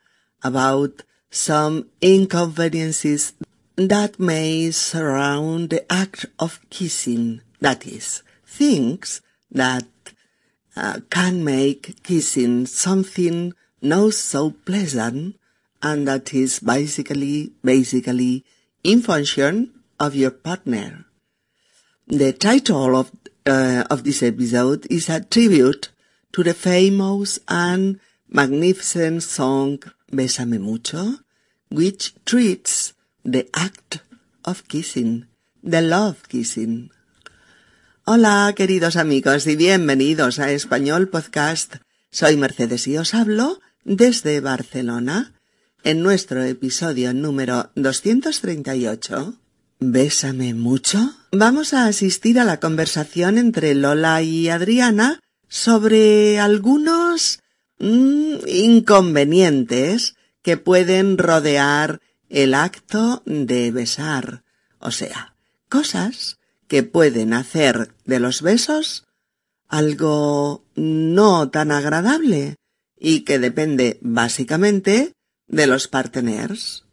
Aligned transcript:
about 0.42 1.04
some 1.30 1.86
inconveniences 2.00 3.34
that 3.76 4.18
may 4.18 4.72
surround 4.72 5.70
the 5.70 5.92
act 5.92 6.26
of 6.40 6.58
kissing. 6.70 7.40
That 7.60 7.86
is, 7.86 8.24
things 8.44 9.20
that 9.52 9.84
uh, 10.76 11.00
can 11.10 11.44
make 11.44 12.02
kissing 12.02 12.66
something 12.66 13.52
not 13.82 14.14
so 14.14 14.50
pleasant 14.50 15.36
and 15.82 16.06
that 16.06 16.34
is 16.34 16.60
basically, 16.60 17.52
basically 17.64 18.44
in 18.84 19.00
function 19.00 19.72
of 19.98 20.14
your 20.14 20.30
partner. 20.30 21.06
The 22.06 22.32
title 22.32 22.96
of, 22.96 23.10
uh, 23.46 23.84
of 23.90 24.04
this 24.04 24.22
episode 24.22 24.86
is 24.90 25.08
a 25.08 25.20
tribute 25.22 25.90
to 26.32 26.42
the 26.42 26.54
famous 26.54 27.38
and 27.48 28.00
magnificent 28.28 29.22
song 29.22 29.78
Bésame 30.12 30.60
Mucho, 30.60 31.14
which 31.70 32.14
treats 32.24 32.92
the 33.24 33.48
act 33.54 34.00
of 34.44 34.66
kissing, 34.68 35.26
the 35.62 35.80
love 35.80 36.28
kissing. 36.28 36.90
Hola, 38.12 38.52
queridos 38.56 38.96
amigos, 38.96 39.46
y 39.46 39.54
bienvenidos 39.54 40.40
a 40.40 40.50
Español 40.50 41.10
Podcast. 41.10 41.76
Soy 42.10 42.36
Mercedes 42.36 42.88
y 42.88 42.98
os 42.98 43.14
hablo 43.14 43.60
desde 43.84 44.40
Barcelona 44.40 45.32
en 45.84 46.02
nuestro 46.02 46.42
episodio 46.42 47.14
número 47.14 47.70
238. 47.76 49.34
Bésame 49.78 50.54
mucho. 50.54 50.98
Vamos 51.30 51.72
a 51.72 51.86
asistir 51.86 52.40
a 52.40 52.44
la 52.44 52.58
conversación 52.58 53.38
entre 53.38 53.76
Lola 53.76 54.20
y 54.22 54.48
Adriana 54.48 55.20
sobre 55.46 56.40
algunos 56.40 57.38
mm, 57.78 58.38
inconvenientes 58.48 60.16
que 60.42 60.56
pueden 60.56 61.16
rodear 61.16 62.00
el 62.28 62.54
acto 62.54 63.22
de 63.24 63.70
besar, 63.70 64.42
o 64.80 64.90
sea, 64.90 65.36
cosas 65.68 66.39
que 66.70 66.84
pueden 66.84 67.34
hacer 67.34 67.92
de 68.04 68.20
los 68.20 68.42
besos 68.42 69.04
algo 69.66 70.64
no 70.76 71.50
tan 71.50 71.72
agradable 71.72 72.54
y 72.96 73.22
que 73.22 73.40
depende 73.40 73.98
básicamente 74.02 75.12
de 75.48 75.66
los 75.66 75.88
partners. 75.88 76.84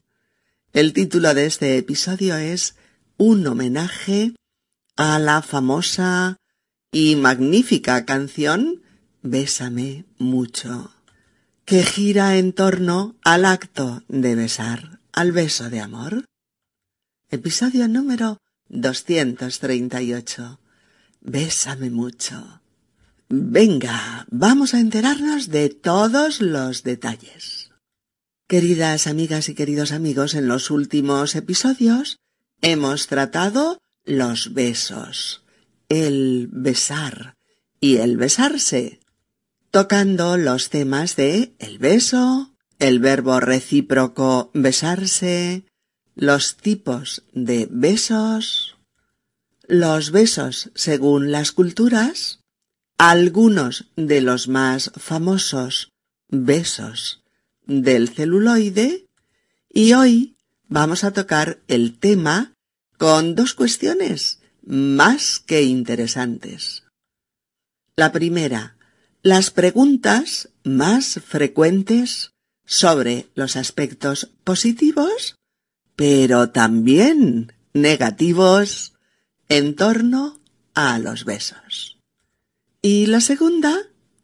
El 0.73 0.94
título 0.94 1.36
de 1.36 1.45
este 1.45 1.78
episodio 1.78 2.38
es 2.38 2.75
un 3.17 3.45
homenaje 3.45 4.34
a 4.95 5.19
la 5.19 5.44
famosa 5.44 6.38
y 6.91 7.16
magnífica 7.16 8.03
canción 8.03 8.81
Bésame 9.22 10.06
mucho, 10.17 10.91
que 11.66 11.84
gira 11.84 12.38
en 12.38 12.52
torno 12.52 13.16
al 13.23 13.45
acto 13.45 14.02
de 14.08 14.34
besar, 14.34 15.02
al 15.12 15.34
beso 15.34 15.69
de 15.69 15.81
amor. 15.81 16.25
Episodio 17.30 17.88
número 17.88 18.39
238. 18.70 20.60
Bésame 21.22 21.90
mucho. 21.90 22.62
Venga, 23.30 24.26
vamos 24.32 24.74
a 24.74 24.80
enterarnos 24.80 25.50
de 25.50 25.70
todos 25.70 26.40
los 26.42 26.84
detalles. 26.84 27.72
Queridas 28.48 29.08
amigas 29.08 29.50
y 29.50 29.56
queridos 29.56 29.92
amigos, 29.92 30.34
en 30.34 30.47
los 30.47 30.72
últimos 30.72 31.36
episodios 31.36 32.19
hemos 32.62 33.08
tratado 33.08 33.81
los 34.06 34.53
besos, 34.53 35.44
el 35.90 36.47
besar 36.50 37.36
y 37.81 37.97
el 37.97 38.16
besarse, 38.16 39.02
tocando 39.70 40.38
los 40.38 40.70
temas 40.70 41.18
de 41.18 41.53
el 41.59 41.78
beso, 41.78 42.56
el 42.80 43.00
verbo 43.00 43.41
recíproco 43.41 44.50
besarse, 44.53 45.66
los 46.17 46.57
tipos 46.57 47.23
de 47.31 47.67
besos, 47.69 48.75
los 49.67 50.09
besos 50.09 50.72
según 50.73 51.31
las 51.31 51.51
culturas, 51.51 52.39
algunos 52.97 53.85
de 53.95 54.22
los 54.22 54.47
más 54.47 54.91
famosos 54.95 55.91
besos 56.28 57.23
del 57.67 58.09
celuloide 58.09 59.05
y 59.69 59.94
hoy 59.94 60.35
vamos 60.67 61.03
a 61.03 61.13
tocar 61.13 61.59
el 61.67 62.00
tema 62.00 62.55
con 62.97 63.35
dos 63.35 63.53
cuestiones 63.53 64.39
más 64.63 65.39
que 65.39 65.61
interesantes. 65.61 66.84
La 67.95 68.11
primera, 68.11 68.75
las 69.22 69.51
preguntas 69.51 70.49
más 70.63 71.22
frecuentes 71.23 72.31
sobre 72.66 73.28
los 73.35 73.55
aspectos 73.55 74.31
positivos, 74.44 75.37
pero 75.97 76.52
también 76.52 77.52
negativos 77.74 78.94
en 79.50 79.75
torno 79.75 80.40
a 80.74 81.00
los 81.00 81.25
besos. 81.25 81.97
Y 82.81 83.08
la 83.08 83.19
segunda, 83.19 83.75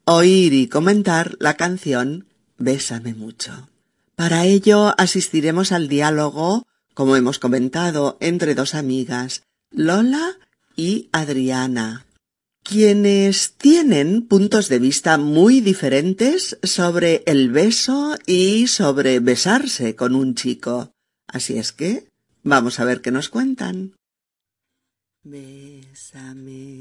oír 0.06 0.53
y 0.53 0.67
comentar 0.67 1.35
la 1.39 1.56
canción 1.56 2.28
Bésame 2.57 3.16
mucho. 3.16 3.69
Para 4.16 4.45
ello 4.45 4.94
asistiremos 4.97 5.72
al 5.72 5.88
diálogo, 5.88 6.67
como 6.94 7.16
hemos 7.17 7.39
comentado, 7.39 8.17
entre 8.22 8.53
dos 8.53 8.75
amigas, 8.75 9.41
Lola 9.72 10.38
y 10.75 11.09
Adriana, 11.11 12.05
quienes 12.61 13.53
tienen 13.53 14.28
puntos 14.28 14.69
de 14.69 14.78
vista 14.78 15.17
muy 15.17 15.59
diferentes 15.59 16.59
sobre 16.61 17.23
el 17.25 17.50
beso 17.50 18.16
y 18.28 18.67
sobre 18.67 19.19
besarse 19.19 19.95
con 19.95 20.13
un 20.13 20.35
chico. 20.35 20.92
Así 21.33 21.57
es 21.57 21.73
que 21.73 22.07
vamos 22.44 22.79
a 22.79 22.85
ver 22.85 23.01
qué 23.01 23.11
nos 23.11 23.27
cuentan. 23.27 23.95
Bésame 25.23 26.73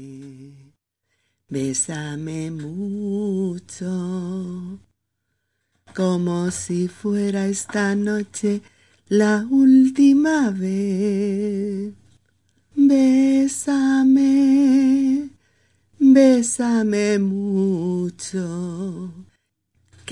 Bésame 1.53 2.49
mucho, 2.49 3.85
como 5.95 6.49
si 6.49 6.87
fuera 6.87 7.45
esta 7.45 7.95
noche 7.95 8.63
la 9.07 9.45
última 9.47 10.49
vez. 10.49 11.93
Bésame, 12.75 14.09
bésame 15.99 17.19
mucho, 17.19 18.43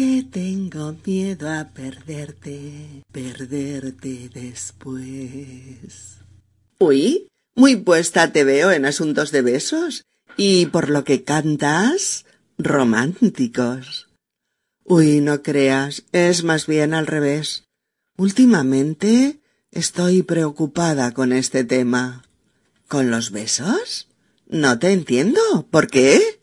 que 0.01 0.25
tengo 0.31 0.95
miedo 1.06 1.47
a 1.47 1.69
perderte, 1.75 3.03
perderte 3.12 4.31
después. 4.34 6.17
Uy, 6.79 7.28
muy 7.53 7.75
puesta 7.75 8.31
te 8.31 8.44
veo 8.44 8.72
en 8.72 8.85
asuntos 8.85 9.29
de 9.31 9.44
besos 9.44 10.06
y 10.38 10.66
por 10.66 10.89
lo 10.89 11.03
que 11.03 11.23
cantas, 11.23 12.25
románticos. 12.57 14.09
Uy, 14.85 15.22
no 15.22 15.44
creas, 15.44 16.03
es 16.13 16.44
más 16.44 16.66
bien 16.66 16.95
al 16.95 17.06
revés. 17.06 17.66
Últimamente 18.18 19.39
estoy 19.69 20.23
preocupada 20.23 21.13
con 21.13 21.31
este 21.31 21.63
tema. 21.63 22.23
¿Con 22.88 23.12
los 23.12 23.29
besos? 23.29 24.07
No 24.47 24.79
te 24.79 24.94
entiendo. 24.94 25.68
¿Por 25.69 25.91
qué? 25.91 26.41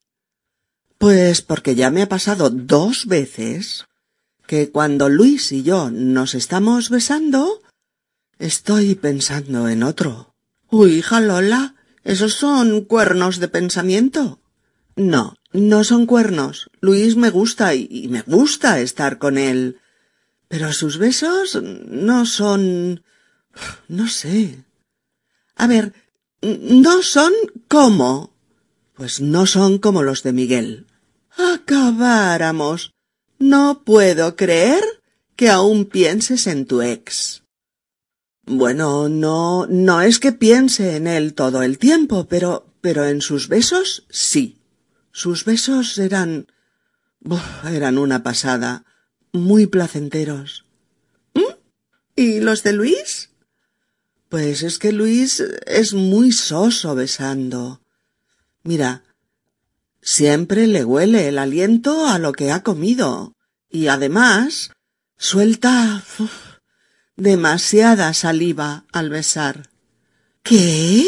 Pues 0.98 1.42
porque 1.42 1.74
ya 1.74 1.90
me 1.90 2.02
ha 2.02 2.08
pasado 2.08 2.50
dos 2.50 3.06
veces 3.06 3.86
que 4.46 4.70
cuando 4.70 5.08
Luis 5.08 5.52
y 5.52 5.62
yo 5.62 5.90
nos 5.90 6.34
estamos 6.34 6.90
besando, 6.90 7.62
estoy 8.38 8.94
pensando 8.94 9.68
en 9.68 9.82
otro. 9.82 10.34
Uy, 10.70 10.96
hija 10.96 11.20
Lola, 11.20 11.76
¿Esos 12.08 12.32
son 12.32 12.86
cuernos 12.86 13.38
de 13.38 13.48
pensamiento? 13.48 14.40
No, 14.96 15.36
no 15.52 15.84
son 15.84 16.06
cuernos. 16.06 16.70
Luis 16.80 17.16
me 17.16 17.28
gusta 17.28 17.74
y, 17.74 18.08
me 18.08 18.22
gusta 18.22 18.80
estar 18.80 19.18
con 19.18 19.36
él. 19.36 19.78
Pero 20.48 20.72
sus 20.72 20.96
besos 20.96 21.60
no 21.62 22.24
son... 22.24 23.04
no 23.88 24.08
sé. 24.08 24.64
A 25.54 25.66
ver, 25.66 25.92
¿no 26.40 27.02
son 27.02 27.34
cómo? 27.68 28.32
Pues 28.94 29.20
no 29.20 29.44
son 29.44 29.76
como 29.76 30.02
los 30.02 30.22
de 30.22 30.32
Miguel. 30.32 30.86
Acabáramos. 31.38 32.92
No 33.38 33.82
puedo 33.84 34.34
creer 34.34 34.82
que 35.36 35.48
aún 35.48 35.84
pienses 35.84 36.48
en 36.48 36.66
tu 36.66 36.82
ex. 36.82 37.44
Bueno, 38.44 39.08
no, 39.08 39.66
no 39.68 40.00
es 40.00 40.18
que 40.18 40.32
piense 40.32 40.96
en 40.96 41.06
él 41.06 41.34
todo 41.34 41.62
el 41.62 41.78
tiempo, 41.78 42.26
pero, 42.28 42.66
pero 42.80 43.04
en 43.04 43.20
sus 43.20 43.48
besos 43.48 44.04
sí. 44.10 44.58
Sus 45.12 45.44
besos 45.44 45.96
eran... 45.98 46.48
eran 47.64 47.98
una 47.98 48.22
pasada, 48.22 48.84
muy 49.32 49.66
placenteros. 49.66 50.64
¿Mm? 51.34 51.52
¿Y 52.16 52.40
los 52.40 52.64
de 52.64 52.72
Luis? 52.72 53.30
Pues 54.28 54.62
es 54.62 54.78
que 54.78 54.92
Luis 54.92 55.40
es 55.66 55.94
muy 55.94 56.32
soso 56.32 56.94
besando. 56.94 57.80
Mira, 58.64 59.04
siempre 60.00 60.66
le 60.66 60.84
huele 60.84 61.28
el 61.28 61.38
aliento 61.38 62.06
a 62.06 62.18
lo 62.18 62.32
que 62.32 62.50
ha 62.50 62.62
comido 62.62 63.34
y 63.70 63.88
además 63.88 64.70
suelta 65.16 66.02
demasiada 67.16 68.14
saliva 68.14 68.84
al 68.92 69.10
besar. 69.10 69.70
¿Qué? 70.42 71.06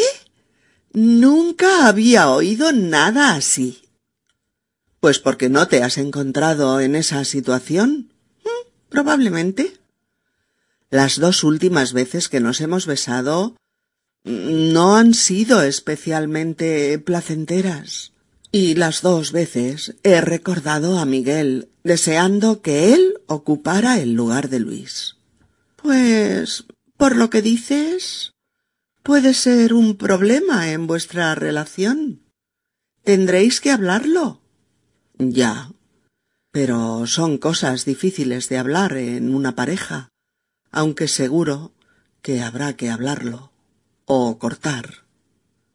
Nunca 0.92 1.86
había 1.86 2.30
oído 2.30 2.72
nada 2.72 3.34
así. 3.34 3.82
Pues 4.98 5.18
porque 5.18 5.48
no 5.48 5.68
te 5.68 5.82
has 5.82 5.96
encontrado 5.96 6.80
en 6.80 6.94
esa 6.94 7.24
situación. 7.24 8.12
Mm, 8.44 8.88
probablemente. 8.90 9.78
Las 10.90 11.20
dos 11.20 11.44
últimas 11.44 11.92
veces 11.92 12.28
que 12.28 12.40
nos 12.40 12.60
hemos 12.60 12.86
besado 12.86 13.56
mm, 14.24 14.72
no 14.72 14.96
han 14.96 15.14
sido 15.14 15.62
especialmente 15.62 16.98
placenteras. 16.98 18.12
Y 18.52 18.74
las 18.74 19.02
dos 19.02 19.30
veces 19.30 19.96
he 20.02 20.20
recordado 20.20 20.98
a 20.98 21.04
Miguel, 21.04 21.68
deseando 21.84 22.62
que 22.62 22.92
él 22.94 23.20
ocupara 23.26 24.00
el 24.00 24.14
lugar 24.14 24.48
de 24.48 24.58
Luis. 24.58 25.16
Pues, 25.76 26.64
por 26.96 27.14
lo 27.14 27.30
que 27.30 27.42
dices, 27.42 28.32
puede 29.04 29.34
ser 29.34 29.72
un 29.72 29.96
problema 29.96 30.72
en 30.72 30.88
vuestra 30.88 31.34
relación. 31.36 32.22
Tendréis 33.04 33.60
que 33.60 33.70
hablarlo. 33.70 34.40
Ya. 35.18 35.70
Pero 36.50 37.06
son 37.06 37.38
cosas 37.38 37.84
difíciles 37.84 38.48
de 38.48 38.58
hablar 38.58 38.96
en 38.96 39.32
una 39.32 39.54
pareja, 39.54 40.08
aunque 40.72 41.06
seguro 41.06 41.72
que 42.20 42.40
habrá 42.42 42.76
que 42.76 42.90
hablarlo. 42.90 43.52
O 44.06 44.38
cortar. 44.38 45.04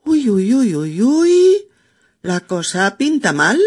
Uy, 0.03 0.29
uy, 0.29 0.53
uy, 0.53 0.75
uy, 0.75 1.01
uy. 1.01 1.64
La 2.25 2.39
cosa 2.39 2.97
pinta 2.97 3.33
mal. 3.33 3.59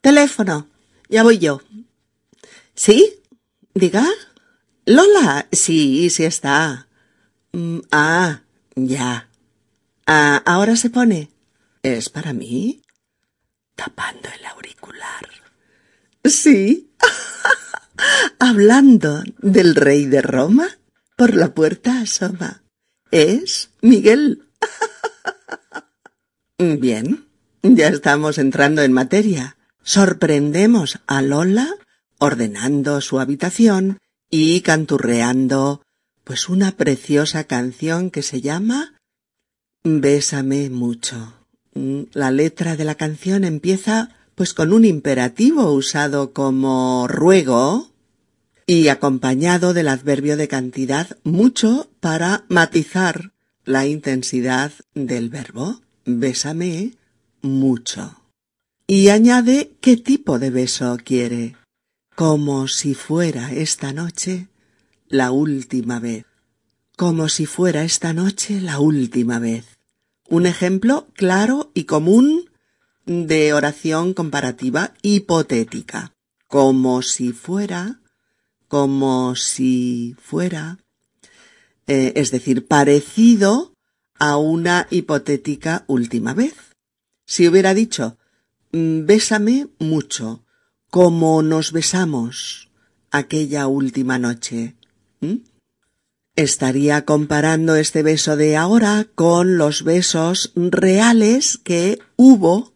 Teléfono. 0.00 0.68
Ya 1.10 1.22
voy 1.22 1.38
yo. 1.38 1.60
¿Sí? 2.74 3.20
Diga. 3.74 4.06
Lola. 4.86 5.48
Sí, 5.52 6.08
sí 6.08 6.24
está. 6.24 6.88
Mm, 7.52 7.80
ah, 7.90 8.40
ya. 8.74 9.28
Ah, 10.06 10.42
ahora 10.46 10.76
se 10.76 10.88
pone. 10.88 11.30
¿Es 11.82 12.08
para 12.08 12.32
mí? 12.32 12.80
Tapando 13.76 14.30
el 14.30 14.46
auricular. 14.46 15.28
Sí. 16.24 16.90
Hablando 18.38 19.22
del 19.38 19.74
rey 19.74 20.06
de 20.06 20.22
Roma, 20.22 20.68
por 21.16 21.34
la 21.34 21.54
puerta 21.54 22.00
asoma. 22.00 22.62
Es 23.10 23.70
Miguel. 23.80 24.48
Bien, 26.58 27.26
ya 27.62 27.88
estamos 27.88 28.38
entrando 28.38 28.82
en 28.82 28.92
materia. 28.92 29.56
Sorprendemos 29.82 31.00
a 31.06 31.22
Lola 31.22 31.68
ordenando 32.18 33.00
su 33.00 33.20
habitación 33.20 33.98
y 34.30 34.60
canturreando 34.60 35.82
pues 36.24 36.48
una 36.48 36.72
preciosa 36.72 37.44
canción 37.44 38.10
que 38.10 38.22
se 38.22 38.40
llama 38.40 38.94
Bésame 39.84 40.70
mucho. 40.70 41.34
La 41.74 42.30
letra 42.30 42.76
de 42.76 42.84
la 42.84 42.94
canción 42.94 43.44
empieza 43.44 44.10
pues 44.34 44.54
con 44.54 44.72
un 44.72 44.84
imperativo 44.84 45.72
usado 45.72 46.32
como 46.32 47.06
ruego 47.08 47.91
y 48.72 48.88
acompañado 48.88 49.74
del 49.74 49.86
adverbio 49.86 50.38
de 50.38 50.48
cantidad 50.48 51.18
mucho 51.24 51.90
para 52.00 52.46
matizar 52.48 53.32
la 53.66 53.86
intensidad 53.86 54.72
del 54.94 55.28
verbo. 55.28 55.82
Bésame 56.06 56.94
mucho. 57.42 58.16
Y 58.86 59.10
añade 59.10 59.72
qué 59.82 59.98
tipo 59.98 60.38
de 60.38 60.48
beso 60.48 60.96
quiere, 61.04 61.54
como 62.14 62.66
si 62.66 62.94
fuera 62.94 63.52
esta 63.52 63.92
noche 63.92 64.48
la 65.06 65.32
última 65.32 66.00
vez, 66.00 66.24
como 66.96 67.28
si 67.28 67.44
fuera 67.44 67.84
esta 67.84 68.14
noche 68.14 68.62
la 68.62 68.80
última 68.80 69.38
vez. 69.38 69.66
Un 70.30 70.46
ejemplo 70.46 71.08
claro 71.12 71.70
y 71.74 71.84
común 71.84 72.48
de 73.04 73.52
oración 73.52 74.14
comparativa 74.14 74.94
hipotética, 75.02 76.14
como 76.48 77.02
si 77.02 77.32
fuera, 77.32 77.98
como 78.72 79.36
si 79.36 80.16
fuera, 80.18 80.78
eh, 81.86 82.14
es 82.16 82.30
decir, 82.30 82.66
parecido 82.66 83.74
a 84.18 84.38
una 84.38 84.86
hipotética 84.88 85.84
última 85.88 86.32
vez. 86.32 86.54
Si 87.26 87.46
hubiera 87.46 87.74
dicho, 87.74 88.16
mm, 88.72 89.04
bésame 89.04 89.68
mucho, 89.78 90.46
como 90.88 91.42
nos 91.42 91.72
besamos 91.72 92.70
aquella 93.10 93.66
última 93.66 94.18
noche, 94.18 94.74
estaría 96.34 97.04
comparando 97.04 97.76
este 97.76 98.02
beso 98.02 98.38
de 98.38 98.56
ahora 98.56 99.06
con 99.14 99.58
los 99.58 99.84
besos 99.84 100.52
reales 100.56 101.58
que 101.58 101.98
hubo 102.16 102.72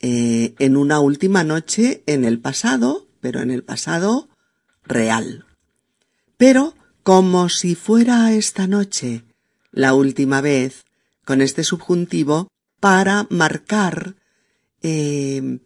eh, 0.00 0.54
en 0.58 0.78
una 0.78 1.00
última 1.00 1.44
noche 1.44 2.02
en 2.06 2.24
el 2.24 2.40
pasado, 2.40 3.08
pero 3.20 3.42
en 3.42 3.50
el 3.50 3.62
pasado 3.62 4.30
real. 4.86 5.46
Pero 6.36 6.74
como 7.02 7.48
si 7.48 7.74
fuera 7.74 8.32
esta 8.32 8.66
noche 8.66 9.24
la 9.72 9.94
última 9.94 10.40
vez, 10.40 10.84
con 11.24 11.40
este 11.40 11.64
subjuntivo, 11.64 12.48
para 12.80 13.26
marcar 13.30 14.14
eh, 14.82 15.58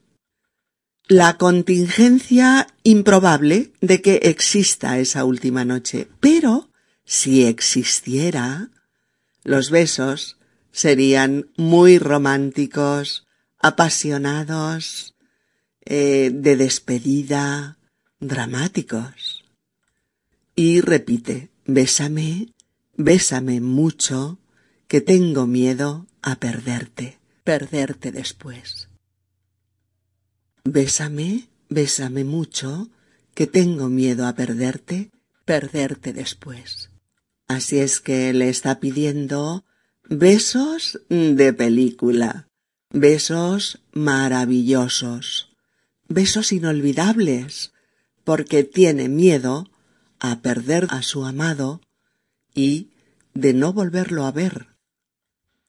la 1.09 1.39
contingencia 1.39 2.67
improbable 2.83 3.73
de 3.81 4.03
que 4.03 4.17
exista 4.25 4.99
esa 4.99 5.25
última 5.25 5.65
noche. 5.65 6.09
Pero 6.21 6.71
si 7.05 7.45
existiera, 7.45 8.71
los 9.43 9.71
besos 9.71 10.37
serían 10.71 11.51
muy 11.57 11.99
románticos, 11.99 13.27
apasionados, 13.59 15.15
eh, 15.85 16.31
de 16.33 16.57
despedida, 16.57 17.78
dramáticos. 18.21 19.45
Y 20.55 20.81
repite, 20.81 21.51
bésame, 21.67 22.53
bésame 22.97 23.61
mucho, 23.61 24.39
que 24.89 25.01
tengo 25.01 25.47
miedo 25.47 26.07
a 26.23 26.37
perderte, 26.37 27.19
perderte 27.45 28.11
después. 28.11 28.89
Bésame, 30.65 31.49
bésame 31.69 32.25
mucho, 32.25 32.91
que 33.35 33.47
tengo 33.47 33.89
miedo 33.89 34.27
a 34.27 34.35
perderte, 34.35 35.11
perderte 35.45 36.13
después. 36.13 36.91
Así 37.47 37.79
es 37.79 38.01
que 38.01 38.33
le 38.33 38.49
está 38.49 38.81
pidiendo 38.81 39.65
besos 40.09 41.01
de 41.09 41.53
película 41.53 42.49
besos 42.91 43.81
maravillosos, 43.93 45.51
besos 46.09 46.53
inolvidables, 46.53 47.73
porque 48.29 48.63
tiene 48.63 49.09
miedo 49.09 49.71
a 50.21 50.43
perder 50.43 50.87
a 50.91 51.01
su 51.01 51.25
amado 51.25 51.81
y 52.55 52.91
de 53.33 53.55
no 53.55 53.73
volverlo 53.73 54.27
a 54.27 54.33
ver. 54.33 54.67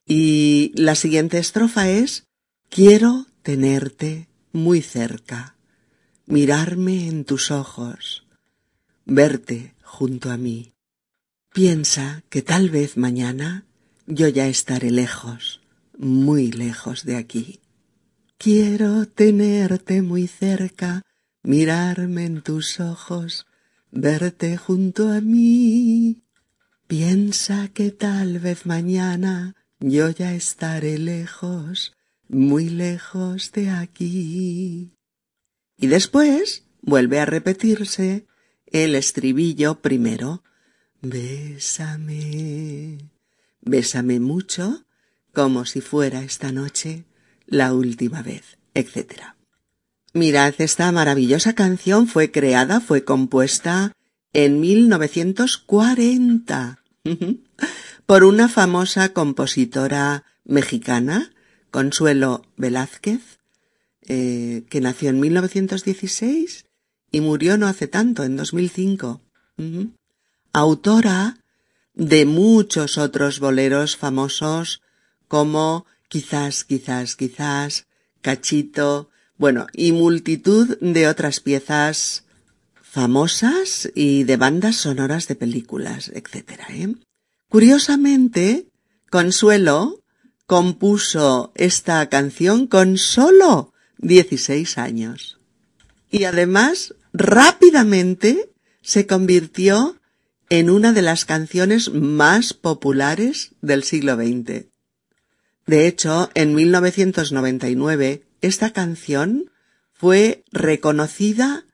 Y 0.05 0.73
la 0.75 0.95
siguiente 0.95 1.37
estrofa 1.37 1.89
es 1.89 2.25
Quiero 2.67 3.27
tenerte 3.43 4.27
muy 4.51 4.81
cerca, 4.81 5.55
mirarme 6.25 7.07
en 7.07 7.23
tus 7.23 7.49
ojos, 7.49 8.27
verte 9.05 9.73
junto 9.81 10.29
a 10.29 10.35
mí. 10.35 10.73
Piensa 11.53 12.23
que 12.27 12.41
tal 12.41 12.69
vez 12.69 12.97
mañana 12.97 13.63
yo 14.05 14.27
ya 14.27 14.47
estaré 14.47 14.91
lejos 14.91 15.61
muy 15.97 16.51
lejos 16.51 17.05
de 17.05 17.15
aquí. 17.15 17.61
Quiero 18.37 19.07
tenerte 19.07 20.01
muy 20.01 20.27
cerca, 20.27 21.03
mirarme 21.49 22.25
en 22.25 22.43
tus 22.43 22.79
ojos, 22.79 23.47
verte 23.89 24.55
junto 24.55 25.11
a 25.11 25.19
mí. 25.19 26.21
Piensa 26.85 27.69
que 27.69 27.89
tal 27.89 28.37
vez 28.37 28.67
mañana 28.67 29.55
yo 29.79 30.11
ya 30.11 30.35
estaré 30.35 30.99
lejos, 30.99 31.97
muy 32.27 32.69
lejos 32.69 33.51
de 33.51 33.71
aquí. 33.71 34.93
Y 35.75 35.87
después 35.87 36.67
vuelve 36.83 37.19
a 37.19 37.25
repetirse 37.25 38.27
el 38.67 38.93
estribillo 38.93 39.81
primero. 39.81 40.43
Bésame, 41.01 42.29
bésame 43.61 44.19
mucho, 44.19 44.85
como 45.33 45.65
si 45.65 45.81
fuera 45.81 46.21
esta 46.21 46.51
noche 46.51 47.05
la 47.47 47.73
última 47.73 48.21
vez, 48.21 48.59
etc. 48.75 49.38
Mirad, 50.19 50.53
esta 50.57 50.91
maravillosa 50.91 51.53
canción 51.53 52.05
fue 52.05 52.29
creada, 52.29 52.81
fue 52.81 53.05
compuesta 53.05 53.93
en 54.33 54.59
1940 54.59 56.83
por 58.05 58.25
una 58.25 58.49
famosa 58.49 59.13
compositora 59.13 60.25
mexicana, 60.43 61.31
Consuelo 61.71 62.41
Velázquez, 62.57 63.39
eh, 64.07 64.65
que 64.69 64.81
nació 64.81 65.09
en 65.09 65.21
1916 65.21 66.65
y 67.11 67.21
murió 67.21 67.57
no 67.57 67.67
hace 67.67 67.87
tanto, 67.87 68.25
en 68.25 68.35
2005. 68.35 69.21
Autora 70.51 71.37
de 71.93 72.25
muchos 72.25 72.97
otros 72.97 73.39
boleros 73.39 73.95
famosos 73.95 74.81
como 75.29 75.85
Quizás, 76.09 76.63
quizás, 76.63 77.15
quizás, 77.15 77.85
Cachito, 78.21 79.08
bueno, 79.39 79.67
y 79.73 79.93
multitud 79.93 80.77
de 80.79 81.07
otras 81.07 81.39
piezas 81.39 82.25
famosas 82.81 83.89
y 83.95 84.25
de 84.25 84.35
bandas 84.35 84.75
sonoras 84.75 85.27
de 85.29 85.35
películas, 85.35 86.11
etc. 86.13 86.59
¿eh? 86.69 86.93
Curiosamente, 87.47 88.67
Consuelo 89.09 90.03
compuso 90.45 91.53
esta 91.55 92.09
canción 92.09 92.67
con 92.67 92.97
solo 92.97 93.73
16 93.99 94.77
años. 94.77 95.39
Y 96.11 96.25
además, 96.25 96.93
rápidamente 97.13 98.51
se 98.81 99.07
convirtió 99.07 99.95
en 100.49 100.69
una 100.69 100.91
de 100.91 101.01
las 101.01 101.23
canciones 101.23 101.93
más 101.93 102.53
populares 102.53 103.51
del 103.61 103.83
siglo 103.83 104.15
XX. 104.15 104.65
De 105.65 105.87
hecho, 105.87 106.29
en 106.33 106.55
1999, 106.55 108.25
esta 108.41 108.71
canción 108.71 109.51
fue 109.93 110.43
reconocida 110.51 111.65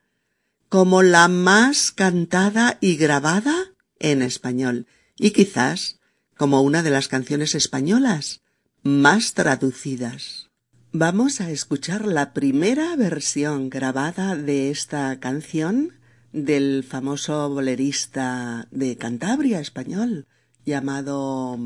como 0.68 1.02
la 1.02 1.28
más 1.28 1.92
cantada 1.92 2.78
y 2.80 2.96
grabada 2.96 3.54
en 3.98 4.22
español 4.22 4.86
y 5.16 5.30
quizás 5.30 6.00
como 6.36 6.62
una 6.62 6.82
de 6.82 6.90
las 6.90 7.08
canciones 7.08 7.54
españolas 7.54 8.42
más 8.82 9.34
traducidas. 9.34 10.50
Vamos 10.92 11.40
a 11.40 11.50
escuchar 11.50 12.06
la 12.06 12.32
primera 12.32 12.96
versión 12.96 13.68
grabada 13.68 14.34
de 14.34 14.70
esta 14.70 15.18
canción 15.20 15.92
del 16.32 16.84
famoso 16.84 17.48
bolerista 17.48 18.66
de 18.70 18.96
Cantabria 18.96 19.60
español 19.60 20.26
llamado 20.64 21.58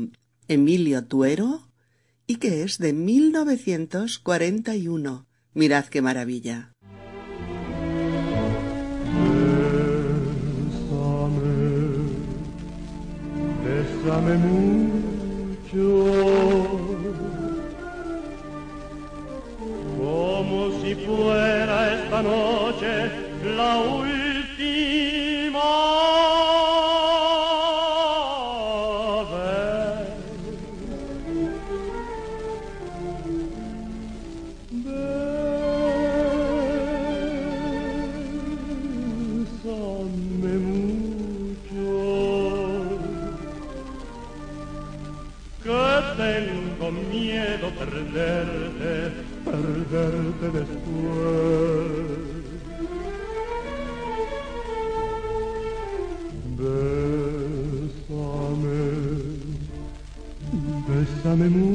Emilio 0.47 1.05
Tuero 1.05 1.70
y 2.31 2.37
que 2.37 2.63
es 2.63 2.77
de 2.77 2.93
1941. 2.93 5.25
Mirad 5.53 5.85
qué 5.87 6.01
maravilla. 6.01 6.71
Bésame, 13.65 14.37
mucho, 14.37 16.05
como 19.97 20.81
si 20.81 20.95
fuera 20.95 22.01
esta 22.01 22.23
noche 22.23 23.11
la. 23.57 24.20
Bésame, 50.51 50.65
bésame 60.87 61.47
mucho, 61.49 61.70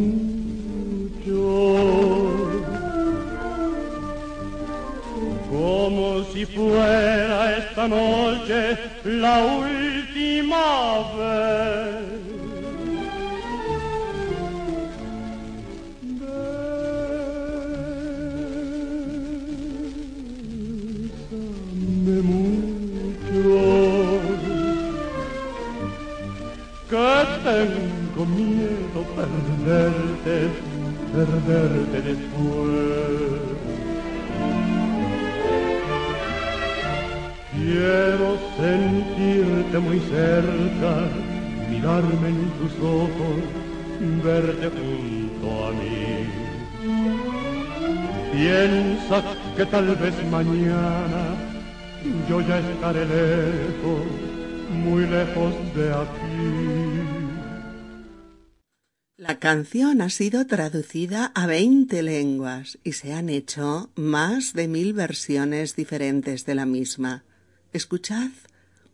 La 59.26 59.40
canción 59.40 60.02
ha 60.02 60.09
sido 60.09 60.47
traducida 60.47 61.33
a 61.35 61.49
veinte 61.49 62.04
lenguas 62.04 62.78
y 62.85 62.92
se 62.92 63.12
han 63.12 63.28
hecho 63.28 63.90
más 63.97 64.52
de 64.52 64.68
mil 64.68 64.92
versiones 64.92 65.75
diferentes 65.75 66.47
de 66.47 66.54
la 66.54 66.64
misma. 66.64 67.25
Escuchad 67.73 68.30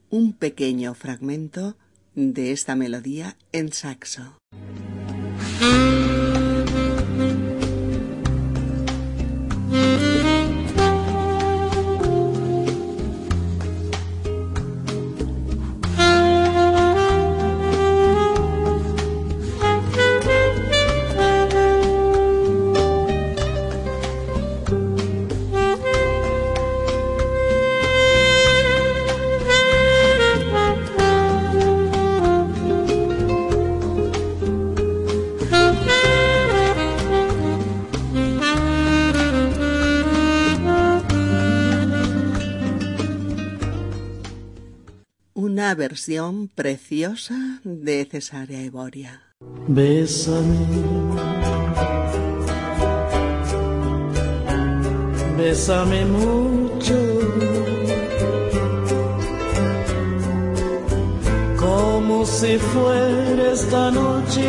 un 0.08 0.32
pequeño 0.32 0.94
fragmento 0.94 1.76
de 2.14 2.52
esta 2.52 2.76
melodía 2.76 3.36
en 3.52 3.74
saxo. 3.74 4.38
Versión 45.92 46.49
preciosa 46.49 47.34
de 47.64 48.08
Cesárea 48.11 48.62
Evoria. 48.62 49.20
Bésame, 49.68 50.56
bésame 55.37 56.06
mucho, 56.06 56.99
como 61.58 62.25
si 62.25 62.56
fuera 62.56 63.52
esta 63.52 63.90
noche 63.90 64.49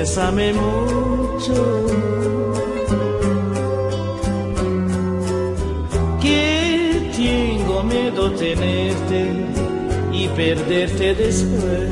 bésame 0.00 0.54
mucho. 0.54 1.86
Que 6.22 7.12
tengo 7.14 7.82
miedo 7.82 8.32
tenerte 8.32 9.20
y 10.12 10.28
perderte 10.28 11.14
después. 11.14 11.90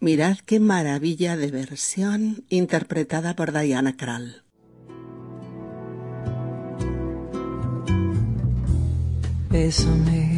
Mirad 0.00 0.36
qué 0.44 0.60
maravilla 0.60 1.36
de 1.38 1.50
versión 1.50 2.44
interpretada 2.50 3.34
por 3.34 3.58
Diana 3.58 3.96
Krall. 3.96 4.42
Bésame, 9.50 10.37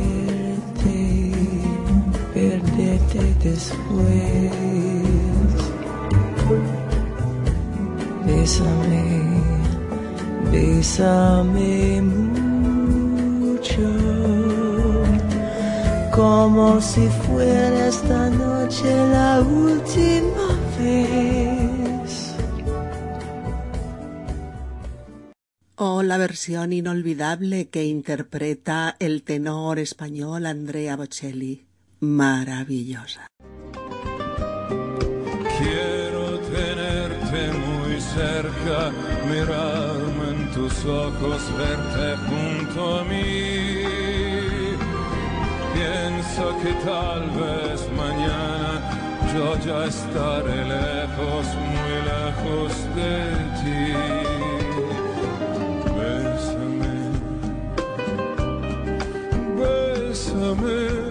después. 3.43 4.51
Bésame, 8.25 9.21
bésame 10.51 12.01
mucho, 12.01 13.89
como 16.13 16.81
si 16.81 17.07
fuera 17.07 17.87
esta 17.87 18.29
noche 18.29 18.95
la 19.07 19.41
última 19.41 20.59
vez. 20.79 22.35
O 25.75 26.03
la 26.03 26.17
versión 26.17 26.73
inolvidable 26.73 27.69
que 27.69 27.85
interpreta 27.85 28.95
el 28.99 29.23
tenor 29.23 29.79
español 29.79 30.45
Andrea 30.45 30.95
Bocelli. 30.95 31.65
Maravillosa. 32.01 33.30
Quiero 35.61 36.39
tenerte 36.39 37.51
muy 37.65 38.01
cerca, 38.01 38.91
mirarme 39.29 40.25
en 40.31 40.51
tus 40.53 40.85
ojos, 40.85 41.41
verte 41.55 42.17
junto 42.27 42.99
a 42.99 43.03
mí. 43.03 43.31
Pienso 45.75 46.43
que 46.61 46.73
tal 46.83 47.29
vez 47.41 47.87
mañana 47.95 48.71
yo 49.33 49.55
ya 49.63 49.85
estaré 49.85 50.65
lejos, 50.65 51.45
muy 51.73 51.95
lejos 52.11 52.71
de 52.95 53.15
ti. 53.61 53.81
Bésame, 55.99 56.93
bésame 59.59 61.10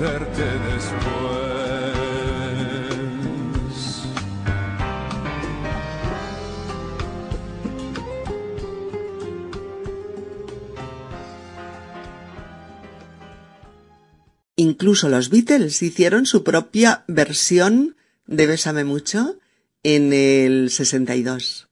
perderte 0.00 0.42
después. 0.72 1.60
Incluso 14.56 15.08
los 15.08 15.30
Beatles 15.30 15.82
hicieron 15.82 16.26
su 16.26 16.44
propia 16.44 17.04
versión 17.06 17.96
de 18.26 18.46
Bésame 18.46 18.84
mucho 18.84 19.38
en 19.82 20.12
el 20.12 20.70
62. 20.70 21.68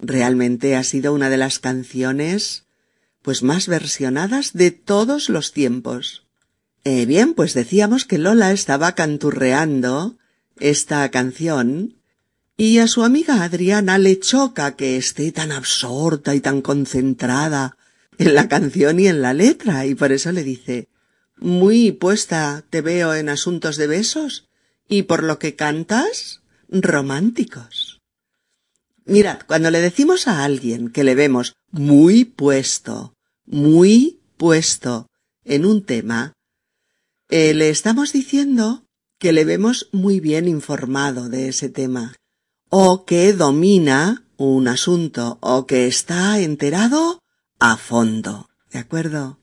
Realmente 0.00 0.76
ha 0.76 0.84
sido 0.84 1.12
una 1.12 1.30
de 1.30 1.36
las 1.36 1.58
canciones 1.58 2.64
pues 3.22 3.42
más 3.42 3.66
versionadas 3.66 4.52
de 4.52 4.70
todos 4.70 5.28
los 5.28 5.52
tiempos. 5.52 6.27
Eh, 6.90 7.04
bien, 7.04 7.34
pues 7.34 7.52
decíamos 7.52 8.06
que 8.06 8.16
Lola 8.16 8.50
estaba 8.50 8.94
canturreando 8.94 10.16
esta 10.58 11.06
canción 11.10 11.96
y 12.56 12.78
a 12.78 12.86
su 12.86 13.04
amiga 13.04 13.42
Adriana 13.42 13.98
le 13.98 14.18
choca 14.18 14.74
que 14.74 14.96
esté 14.96 15.30
tan 15.30 15.52
absorta 15.52 16.34
y 16.34 16.40
tan 16.40 16.62
concentrada 16.62 17.76
en 18.16 18.32
la 18.34 18.48
canción 18.48 19.00
y 19.00 19.06
en 19.06 19.20
la 19.20 19.34
letra 19.34 19.84
y 19.84 19.94
por 19.94 20.12
eso 20.12 20.32
le 20.32 20.42
dice 20.44 20.88
muy 21.36 21.92
puesta 21.92 22.64
te 22.70 22.80
veo 22.80 23.14
en 23.14 23.28
asuntos 23.28 23.76
de 23.76 23.86
besos 23.86 24.48
y 24.88 25.02
por 25.02 25.24
lo 25.24 25.38
que 25.38 25.56
cantas 25.56 26.40
románticos. 26.70 28.00
Mirad, 29.04 29.40
cuando 29.46 29.70
le 29.70 29.82
decimos 29.82 30.26
a 30.26 30.42
alguien 30.42 30.88
que 30.88 31.04
le 31.04 31.14
vemos 31.14 31.54
muy 31.70 32.24
puesto, 32.24 33.12
muy 33.44 34.20
puesto 34.38 35.10
en 35.44 35.66
un 35.66 35.84
tema, 35.84 36.32
eh, 37.28 37.54
le 37.54 37.70
estamos 37.70 38.12
diciendo 38.12 38.84
que 39.18 39.32
le 39.32 39.44
vemos 39.44 39.88
muy 39.92 40.20
bien 40.20 40.48
informado 40.48 41.28
de 41.28 41.48
ese 41.48 41.68
tema, 41.68 42.14
o 42.70 43.04
que 43.04 43.32
domina 43.32 44.24
un 44.36 44.68
asunto, 44.68 45.38
o 45.40 45.66
que 45.66 45.86
está 45.86 46.40
enterado 46.40 47.22
a 47.58 47.76
fondo. 47.76 48.48
¿De 48.70 48.78
acuerdo? 48.78 49.40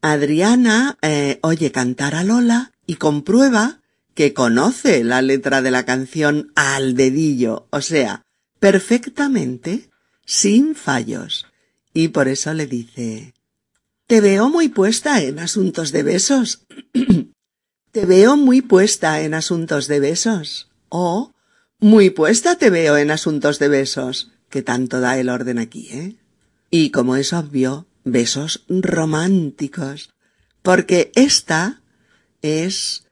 Adriana 0.00 0.98
eh, 1.02 1.38
oye 1.42 1.72
cantar 1.72 2.14
a 2.14 2.24
Lola 2.24 2.72
y 2.86 2.96
comprueba 2.96 3.80
que 4.14 4.32
conoce 4.32 5.02
la 5.02 5.22
letra 5.22 5.60
de 5.60 5.70
la 5.70 5.84
canción 5.84 6.52
al 6.54 6.94
dedillo, 6.94 7.66
o 7.70 7.80
sea, 7.80 8.22
perfectamente, 8.60 9.90
sin 10.24 10.74
fallos. 10.74 11.46
Y 11.92 12.08
por 12.08 12.28
eso 12.28 12.54
le 12.54 12.66
dice 12.66 13.33
Te 14.06 14.20
veo 14.20 14.50
muy 14.50 14.68
puesta 14.68 15.22
en 15.22 15.38
asuntos 15.38 15.90
de 15.90 16.02
besos. 16.02 16.66
te 17.92 18.04
veo 18.04 18.36
muy 18.36 18.60
puesta 18.60 19.22
en 19.22 19.32
asuntos 19.32 19.88
de 19.88 19.98
besos. 19.98 20.68
O 20.90 21.32
muy 21.80 22.10
puesta 22.10 22.56
te 22.56 22.68
veo 22.68 22.98
en 22.98 23.10
asuntos 23.10 23.58
de 23.58 23.68
besos, 23.68 24.30
que 24.50 24.62
tanto 24.62 25.00
da 25.00 25.18
el 25.18 25.30
orden 25.30 25.58
aquí, 25.58 25.88
¿eh? 25.90 26.16
Y 26.70 26.90
como 26.90 27.16
es 27.16 27.32
obvio, 27.32 27.86
besos 28.04 28.64
románticos, 28.68 30.10
porque 30.62 31.10
esta 31.14 31.80
es 32.42 33.06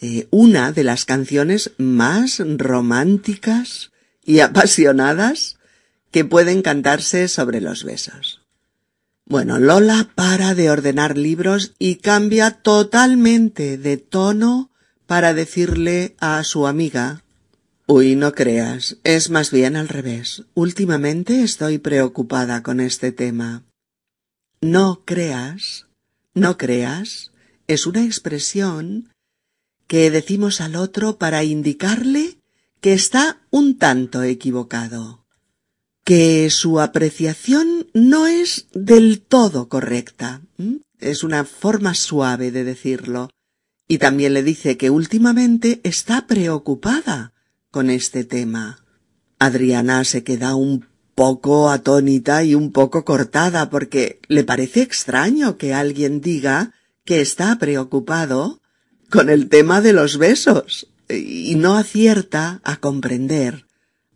eh, 0.00 0.28
una 0.30 0.72
de 0.72 0.84
las 0.84 1.04
canciones 1.04 1.72
más 1.76 2.40
románticas 2.40 3.90
y 4.24 4.40
apasionadas 4.40 5.58
que 6.10 6.24
pueden 6.24 6.62
cantarse 6.62 7.28
sobre 7.28 7.60
los 7.60 7.84
besos. 7.84 8.37
Bueno, 9.28 9.58
Lola 9.58 10.10
para 10.14 10.54
de 10.54 10.70
ordenar 10.70 11.18
libros 11.18 11.74
y 11.78 11.96
cambia 11.96 12.50
totalmente 12.50 13.76
de 13.76 13.98
tono 13.98 14.70
para 15.06 15.34
decirle 15.34 16.16
a 16.18 16.42
su 16.44 16.66
amiga 16.66 17.22
Uy, 17.90 18.16
no 18.16 18.32
creas, 18.32 18.98
es 19.02 19.30
más 19.30 19.50
bien 19.50 19.74
al 19.74 19.88
revés. 19.88 20.44
Últimamente 20.52 21.42
estoy 21.42 21.78
preocupada 21.78 22.62
con 22.62 22.80
este 22.80 23.12
tema. 23.12 23.64
No 24.60 25.04
creas, 25.06 25.86
no 26.34 26.58
creas, 26.58 27.32
es 27.66 27.86
una 27.86 28.04
expresión 28.04 29.10
que 29.86 30.10
decimos 30.10 30.60
al 30.60 30.76
otro 30.76 31.16
para 31.16 31.44
indicarle 31.44 32.38
que 32.82 32.92
está 32.92 33.40
un 33.48 33.78
tanto 33.78 34.22
equivocado, 34.22 35.17
que 36.08 36.48
su 36.48 36.80
apreciación 36.80 37.86
no 37.92 38.26
es 38.26 38.68
del 38.72 39.20
todo 39.20 39.68
correcta. 39.68 40.40
Es 40.98 41.22
una 41.22 41.44
forma 41.44 41.92
suave 41.92 42.50
de 42.50 42.64
decirlo. 42.64 43.28
Y 43.86 43.98
también 43.98 44.32
le 44.32 44.42
dice 44.42 44.78
que 44.78 44.88
últimamente 44.88 45.82
está 45.84 46.26
preocupada 46.26 47.34
con 47.70 47.90
este 47.90 48.24
tema. 48.24 48.86
Adriana 49.38 50.02
se 50.04 50.24
queda 50.24 50.54
un 50.54 50.86
poco 51.14 51.68
atónita 51.68 52.42
y 52.42 52.54
un 52.54 52.72
poco 52.72 53.04
cortada 53.04 53.68
porque 53.68 54.18
le 54.28 54.44
parece 54.44 54.80
extraño 54.80 55.58
que 55.58 55.74
alguien 55.74 56.22
diga 56.22 56.72
que 57.04 57.20
está 57.20 57.58
preocupado 57.58 58.62
con 59.10 59.28
el 59.28 59.50
tema 59.50 59.82
de 59.82 59.92
los 59.92 60.16
besos 60.16 60.88
y 61.10 61.54
no 61.56 61.76
acierta 61.76 62.62
a 62.64 62.76
comprender 62.76 63.67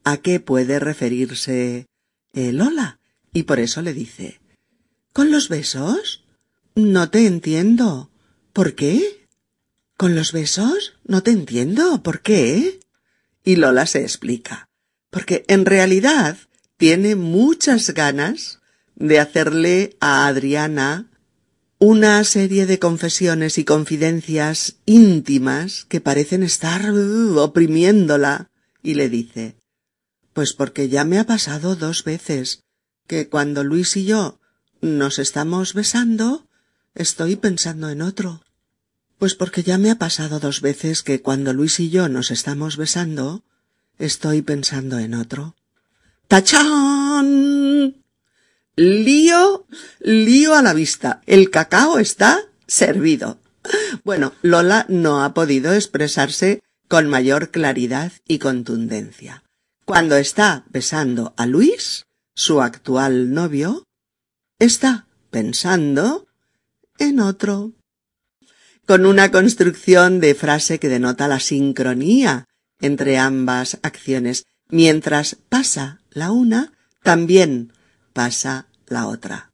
a 0.04 0.18
qué 0.18 0.40
puede 0.40 0.78
referirse 0.78 1.86
el 2.32 2.56
Lola 2.56 3.00
y 3.32 3.44
por 3.44 3.60
eso 3.60 3.82
le 3.82 3.94
dice 3.94 4.40
¿Con 5.12 5.30
los 5.30 5.48
besos? 5.48 6.24
No 6.74 7.10
te 7.10 7.26
entiendo. 7.26 8.10
¿Por 8.54 8.74
qué? 8.74 9.26
¿Con 9.98 10.14
los 10.14 10.32
besos? 10.32 10.94
No 11.04 11.22
te 11.22 11.32
entiendo. 11.32 12.02
¿Por 12.02 12.22
qué? 12.22 12.80
Y 13.44 13.56
Lola 13.56 13.86
se 13.86 14.00
explica. 14.00 14.70
Porque 15.10 15.44
en 15.48 15.66
realidad 15.66 16.38
tiene 16.78 17.14
muchas 17.14 17.90
ganas 17.90 18.60
de 18.94 19.20
hacerle 19.20 19.96
a 20.00 20.26
Adriana 20.26 21.10
una 21.78 22.22
serie 22.24 22.64
de 22.64 22.78
confesiones 22.78 23.58
y 23.58 23.64
confidencias 23.64 24.76
íntimas 24.86 25.84
que 25.84 26.00
parecen 26.00 26.42
estar 26.42 26.90
uh, 26.90 27.38
oprimiéndola 27.38 28.50
y 28.82 28.94
le 28.94 29.08
dice 29.08 29.56
Pues 30.32 30.52
porque 30.52 30.88
ya 30.88 31.04
me 31.04 31.18
ha 31.18 31.24
pasado 31.24 31.76
dos 31.76 32.04
veces 32.04 32.62
que 33.06 33.28
cuando 33.28 33.64
Luis 33.64 33.96
y 33.96 34.04
yo 34.04 34.38
nos 34.80 35.18
estamos 35.18 35.74
besando, 35.74 36.46
estoy 36.94 37.36
pensando 37.36 37.90
en 37.90 38.02
otro. 38.02 38.42
Pues 39.18 39.34
porque 39.34 39.62
ya 39.62 39.78
me 39.78 39.90
ha 39.90 39.98
pasado 39.98 40.40
dos 40.40 40.60
veces 40.60 41.02
que 41.02 41.22
cuando 41.22 41.52
Luis 41.52 41.78
y 41.80 41.90
yo 41.90 42.08
nos 42.08 42.30
estamos 42.30 42.76
besando, 42.76 43.44
estoy 43.98 44.42
pensando 44.42 44.98
en 44.98 45.14
otro. 45.14 45.54
¡Tachán! 46.28 47.96
Lío, 48.74 49.66
lío 50.00 50.54
a 50.54 50.62
la 50.62 50.72
vista. 50.72 51.20
El 51.26 51.50
cacao 51.50 51.98
está 51.98 52.40
servido. 52.66 53.38
Bueno, 54.02 54.32
Lola 54.42 54.86
no 54.88 55.22
ha 55.22 55.34
podido 55.34 55.72
expresarse 55.74 56.62
con 56.88 57.08
mayor 57.08 57.50
claridad 57.50 58.12
y 58.26 58.38
contundencia. 58.38 59.44
Cuando 59.92 60.16
está 60.16 60.64
besando 60.70 61.34
a 61.36 61.44
Luis, 61.44 62.06
su 62.34 62.62
actual 62.62 63.34
novio, 63.34 63.84
está 64.58 65.06
pensando 65.28 66.26
en 66.96 67.20
otro. 67.20 67.74
Con 68.86 69.04
una 69.04 69.30
construcción 69.30 70.18
de 70.18 70.34
frase 70.34 70.78
que 70.78 70.88
denota 70.88 71.28
la 71.28 71.40
sincronía 71.40 72.46
entre 72.80 73.18
ambas 73.18 73.80
acciones. 73.82 74.46
Mientras 74.70 75.36
pasa 75.50 76.00
la 76.08 76.30
una, 76.30 76.72
también 77.02 77.74
pasa 78.14 78.68
la 78.86 79.06
otra. 79.06 79.52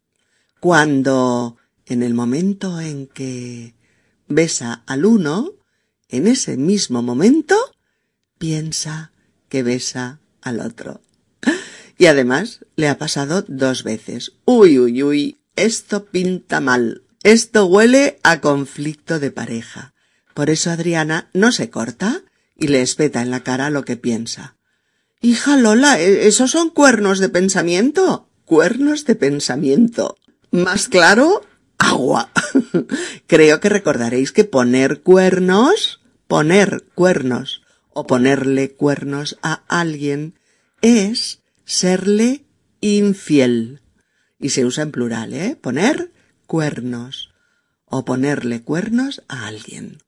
Cuando, 0.60 1.56
en 1.84 2.04
el 2.04 2.14
momento 2.14 2.80
en 2.80 3.08
que 3.08 3.74
besa 4.28 4.84
al 4.86 5.04
uno, 5.04 5.54
en 6.08 6.28
ese 6.28 6.56
mismo 6.56 7.02
momento, 7.02 7.56
piensa 8.38 9.10
que 9.48 9.64
besa 9.64 10.20
al 10.48 10.60
otro. 10.60 11.00
Y 11.98 12.06
además 12.06 12.64
le 12.76 12.88
ha 12.88 12.96
pasado 12.96 13.44
dos 13.46 13.82
veces. 13.82 14.32
Uy, 14.44 14.78
uy, 14.78 15.02
uy, 15.02 15.36
esto 15.56 16.04
pinta 16.04 16.60
mal. 16.60 17.02
Esto 17.24 17.66
huele 17.66 18.20
a 18.22 18.40
conflicto 18.40 19.18
de 19.18 19.32
pareja. 19.32 19.94
Por 20.32 20.50
eso 20.50 20.70
Adriana 20.70 21.28
no 21.34 21.50
se 21.50 21.68
corta 21.68 22.22
y 22.56 22.68
le 22.68 22.80
espeta 22.80 23.22
en 23.22 23.30
la 23.30 23.40
cara 23.40 23.70
lo 23.70 23.84
que 23.84 23.96
piensa. 23.96 24.56
Hija 25.20 25.56
Lola, 25.56 26.00
¿e-, 26.00 26.28
esos 26.28 26.52
son 26.52 26.70
cuernos 26.70 27.18
de 27.18 27.28
pensamiento. 27.28 28.28
Cuernos 28.44 29.04
de 29.04 29.16
pensamiento. 29.16 30.16
Más 30.52 30.88
claro, 30.88 31.42
agua. 31.76 32.30
Creo 33.26 33.58
que 33.58 33.68
recordaréis 33.68 34.30
que 34.30 34.44
poner 34.44 35.02
cuernos, 35.02 36.00
poner 36.28 36.84
cuernos 36.94 37.62
o 37.92 38.06
ponerle 38.06 38.70
cuernos 38.70 39.38
a 39.42 39.64
alguien 39.66 40.37
es 40.82 41.40
serle 41.64 42.44
infiel. 42.80 43.80
Y 44.38 44.50
se 44.50 44.64
usa 44.64 44.84
en 44.84 44.92
plural, 44.92 45.34
¿eh? 45.34 45.56
Poner 45.60 46.12
cuernos 46.46 47.34
o 47.84 48.04
ponerle 48.04 48.62
cuernos 48.62 49.22
a 49.28 49.46
alguien. 49.46 49.98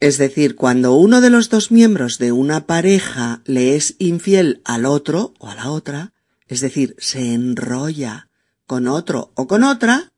Es 0.00 0.16
decir, 0.16 0.54
cuando 0.54 0.94
uno 0.94 1.20
de 1.20 1.30
los 1.30 1.48
dos 1.48 1.72
miembros 1.72 2.18
de 2.18 2.30
una 2.30 2.66
pareja 2.66 3.42
le 3.44 3.74
es 3.74 3.96
infiel 3.98 4.60
al 4.64 4.86
otro 4.86 5.34
o 5.38 5.48
a 5.48 5.56
la 5.56 5.70
otra, 5.70 6.12
es 6.46 6.60
decir, 6.60 6.94
se 6.98 7.34
enrolla 7.34 8.28
con 8.66 8.86
otro 8.86 9.32
o 9.34 9.48
con 9.48 9.64
otra, 9.64 10.12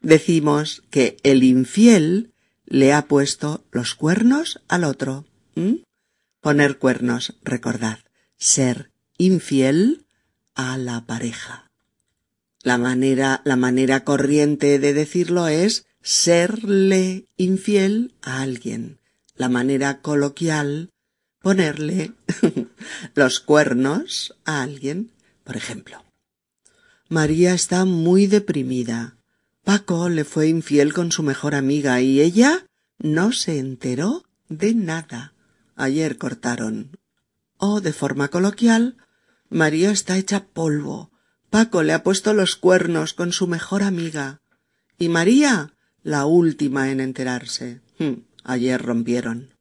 decimos 0.00 0.84
que 0.90 1.18
el 1.22 1.42
infiel 1.42 2.32
le 2.64 2.92
ha 2.92 3.06
puesto 3.06 3.64
los 3.70 3.94
cuernos 3.94 4.62
al 4.68 4.84
otro. 4.84 5.26
Poner 6.40 6.78
cuernos, 6.78 7.36
recordad, 7.42 7.98
ser 8.36 8.90
infiel 9.18 10.06
a 10.54 10.78
la 10.78 11.06
pareja. 11.06 11.70
La 12.62 12.78
manera, 12.78 13.42
la 13.44 13.56
manera 13.56 14.04
corriente 14.04 14.78
de 14.78 14.92
decirlo 14.92 15.46
es 15.48 15.86
serle 16.02 17.26
infiel 17.36 18.14
a 18.22 18.40
alguien. 18.42 18.98
La 19.36 19.48
manera 19.48 20.00
coloquial, 20.00 20.90
ponerle 21.40 22.12
los 23.14 23.40
cuernos 23.40 24.34
a 24.44 24.62
alguien, 24.62 25.12
por 25.44 25.56
ejemplo. 25.56 26.02
María 27.08 27.54
está 27.54 27.84
muy 27.84 28.26
deprimida. 28.26 29.16
Paco 29.62 30.08
le 30.08 30.24
fue 30.24 30.48
infiel 30.48 30.92
con 30.92 31.12
su 31.12 31.22
mejor 31.22 31.54
amiga 31.54 32.00
y 32.00 32.20
ella 32.20 32.66
no 32.98 33.32
se 33.32 33.58
enteró 33.58 34.24
de 34.48 34.74
nada. 34.74 35.34
Ayer 35.76 36.18
cortaron. 36.18 36.98
O, 37.58 37.80
de 37.80 37.92
forma 37.92 38.28
coloquial, 38.28 38.96
María 39.50 39.90
está 39.90 40.16
hecha 40.16 40.46
polvo. 40.46 41.10
Paco 41.50 41.82
le 41.82 41.92
ha 41.92 42.02
puesto 42.02 42.34
los 42.34 42.56
cuernos 42.56 43.14
con 43.14 43.32
su 43.32 43.46
mejor 43.46 43.82
amiga. 43.82 44.40
Y 44.98 45.08
María, 45.08 45.74
la 46.02 46.26
última 46.26 46.90
en 46.90 47.00
enterarse. 47.00 47.80
Hmm, 47.98 48.24
ayer 48.44 48.82
rompieron. 48.82 49.54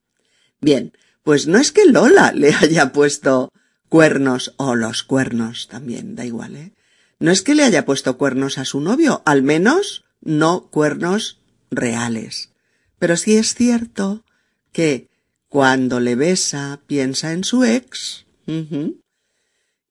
Bien, 0.61 0.93
pues 1.23 1.47
no 1.47 1.57
es 1.57 1.71
que 1.71 1.85
Lola 1.85 2.31
le 2.31 2.53
haya 2.53 2.91
puesto 2.91 3.51
cuernos 3.89 4.53
o 4.57 4.75
los 4.75 5.03
cuernos 5.03 5.67
también, 5.67 6.15
da 6.15 6.25
igual, 6.25 6.55
¿eh? 6.55 6.73
No 7.19 7.31
es 7.31 7.41
que 7.41 7.55
le 7.55 7.63
haya 7.63 7.85
puesto 7.85 8.17
cuernos 8.17 8.57
a 8.57 8.65
su 8.65 8.81
novio, 8.81 9.21
al 9.25 9.41
menos 9.41 10.03
no 10.21 10.67
cuernos 10.67 11.39
reales. 11.71 12.51
Pero 12.99 13.15
sí 13.15 13.37
es 13.37 13.55
cierto 13.55 14.25
que 14.71 15.07
cuando 15.47 15.99
le 15.99 16.15
besa 16.15 16.81
piensa 16.87 17.31
en 17.31 17.43
su 17.43 17.63
ex 17.63 18.25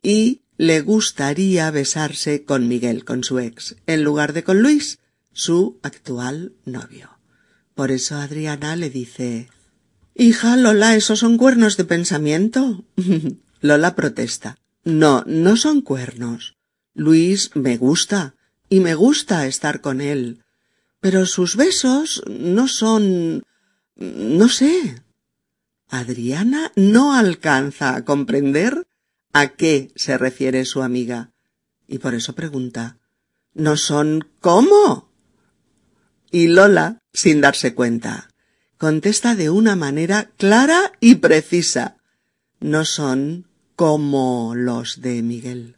y 0.05 0.43
le 0.57 0.83
gustaría 0.83 1.71
besarse 1.73 2.45
con 2.45 2.69
Miguel, 2.69 3.05
con 3.05 3.25
su 3.25 3.41
ex, 3.41 3.75
en 3.87 4.05
lugar 4.05 4.35
de 4.35 4.45
con 4.45 4.63
Luis, 4.63 5.01
su 5.33 5.81
actual 5.83 6.53
novio. 6.65 7.19
Por 7.75 7.91
eso 7.91 8.15
Adriana 8.17 8.77
le 8.77 8.91
dice 8.91 9.49
Hija, 10.15 10.57
Lola, 10.57 10.95
¿esos 10.95 11.19
son 11.19 11.39
cuernos 11.39 11.77
de 11.77 11.85
pensamiento? 11.85 12.85
Lola 13.61 13.97
protesta. 13.97 14.59
No, 14.85 15.25
no 15.27 15.57
son 15.57 15.81
cuernos. 15.81 16.55
Luis 16.93 17.51
me 17.55 17.79
gusta, 17.79 18.37
y 18.69 18.81
me 18.81 18.95
gusta 18.95 19.47
estar 19.47 19.81
con 19.81 20.01
él. 20.01 20.45
Pero 21.01 21.27
sus 21.27 21.57
besos 21.57 22.23
no 22.29 22.69
son. 22.69 23.43
no 23.97 24.49
sé. 24.49 25.03
Adriana 25.89 26.73
no 26.77 27.15
alcanza 27.15 27.97
a 27.97 28.05
comprender 28.05 28.87
a 29.35 29.49
qué 29.49 29.91
se 29.97 30.17
refiere 30.17 30.65
su 30.65 30.83
amiga, 30.83 31.33
y 31.87 31.99
por 31.99 32.15
eso 32.15 32.35
pregunta 32.35 32.99
¿No 33.53 33.77
son 33.77 34.29
cómo? 34.41 35.13
Y 36.31 36.47
Lola, 36.47 36.99
sin 37.13 37.41
darse 37.41 37.75
cuenta, 37.75 38.31
contesta 38.79 39.35
de 39.35 39.51
una 39.51 39.77
manera 39.77 40.31
clara 40.37 40.93
y 41.01 41.17
precisa 41.17 41.99
no 42.61 42.85
son 42.85 43.49
como 43.77 44.55
los 44.55 45.01
de 45.01 45.23
Miguel. 45.23 45.77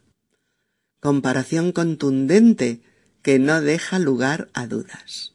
Comparación 1.01 1.73
contundente 1.73 2.83
que 3.23 3.39
no 3.39 3.61
deja 3.63 3.99
lugar 3.99 4.51
a 4.53 4.67
dudas. 4.67 5.35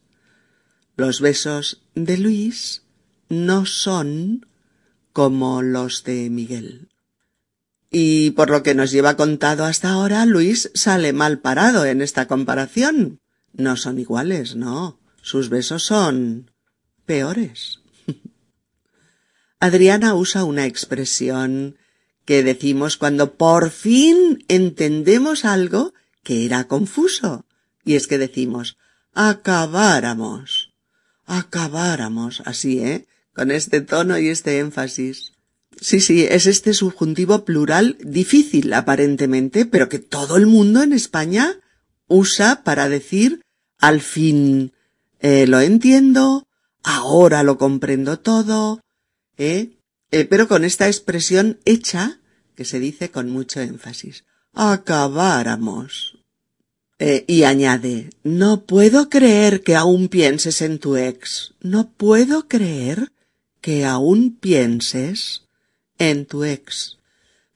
Los 0.96 1.22
besos 1.22 1.84
de 1.96 2.18
Luis 2.18 2.84
no 3.30 3.66
son 3.66 4.46
como 5.12 5.62
los 5.62 6.04
de 6.04 6.30
Miguel. 6.30 6.91
Y 7.92 8.32
por 8.32 8.50
lo 8.50 8.64
que 8.64 8.74
nos 8.74 8.92
lleva 8.92 9.18
contado 9.18 9.66
hasta 9.66 9.90
ahora, 9.90 10.26
Luis 10.26 10.72
sale 10.74 11.12
mal 11.12 11.40
parado 11.40 11.86
en 11.86 12.02
esta 12.02 12.26
comparación. 12.26 13.20
No 13.52 13.76
son 13.76 14.00
iguales, 14.00 14.56
no. 14.56 15.02
Sus 15.22 15.50
besos 15.50 15.84
son 15.84 16.52
peores. 17.06 17.82
Adriana 19.60 20.16
usa 20.16 20.46
una 20.46 20.66
expresión 20.66 21.78
que 22.24 22.44
decimos 22.44 22.96
cuando 22.96 23.36
por 23.36 23.72
fin 23.72 24.46
entendemos 24.48 25.44
algo 25.44 25.94
que 26.24 26.46
era 26.46 26.70
confuso. 26.70 27.46
Y 27.84 27.96
es 27.96 28.08
que 28.08 28.18
decimos, 28.18 28.78
acabáramos, 29.14 30.74
acabáramos, 31.26 32.42
así, 32.46 32.80
¿eh? 32.80 33.06
Con 33.34 33.52
este 33.52 33.82
tono 33.82 34.18
y 34.18 34.30
este 34.30 34.60
énfasis. 34.60 35.31
Sí, 35.82 36.00
sí, 36.00 36.28
es 36.30 36.46
este 36.46 36.76
subjuntivo 36.76 37.44
plural 37.44 37.98
difícil 38.02 38.72
aparentemente, 38.74 39.66
pero 39.66 39.90
que 39.90 39.98
todo 39.98 40.38
el 40.38 40.46
mundo 40.46 40.84
en 40.84 40.94
España 40.94 41.60
usa 42.08 42.64
para 42.64 42.88
decir 42.88 43.42
al 43.80 44.00
fin 44.00 44.74
eh, 45.20 45.48
lo 45.48 45.60
entiendo, 45.60 46.48
ahora 46.84 47.42
lo 47.42 47.58
comprendo 47.58 48.20
todo, 48.20 48.82
¿eh? 49.38 49.72
¿eh? 50.12 50.26
Pero 50.26 50.48
con 50.48 50.66
esta 50.66 50.86
expresión 50.86 51.60
hecha 51.66 52.20
que 52.56 52.64
se 52.64 52.80
dice 52.80 53.10
con 53.10 53.32
mucho 53.32 53.60
énfasis. 53.60 54.26
Acabáramos. 54.54 56.20
Eh, 57.00 57.26
y 57.28 57.44
añade, 57.44 58.12
no 58.24 58.66
puedo 58.66 59.10
creer 59.10 59.64
que 59.64 59.76
aún 59.76 60.10
pienses 60.10 60.62
en 60.62 60.78
tu 60.78 60.96
ex. 60.96 61.56
No 61.60 61.90
puedo 61.92 62.48
creer 62.48 63.12
que 63.62 63.86
aún 63.86 64.38
pienses 64.40 65.41
en 66.02 66.26
tu 66.26 66.44
ex. 66.44 66.98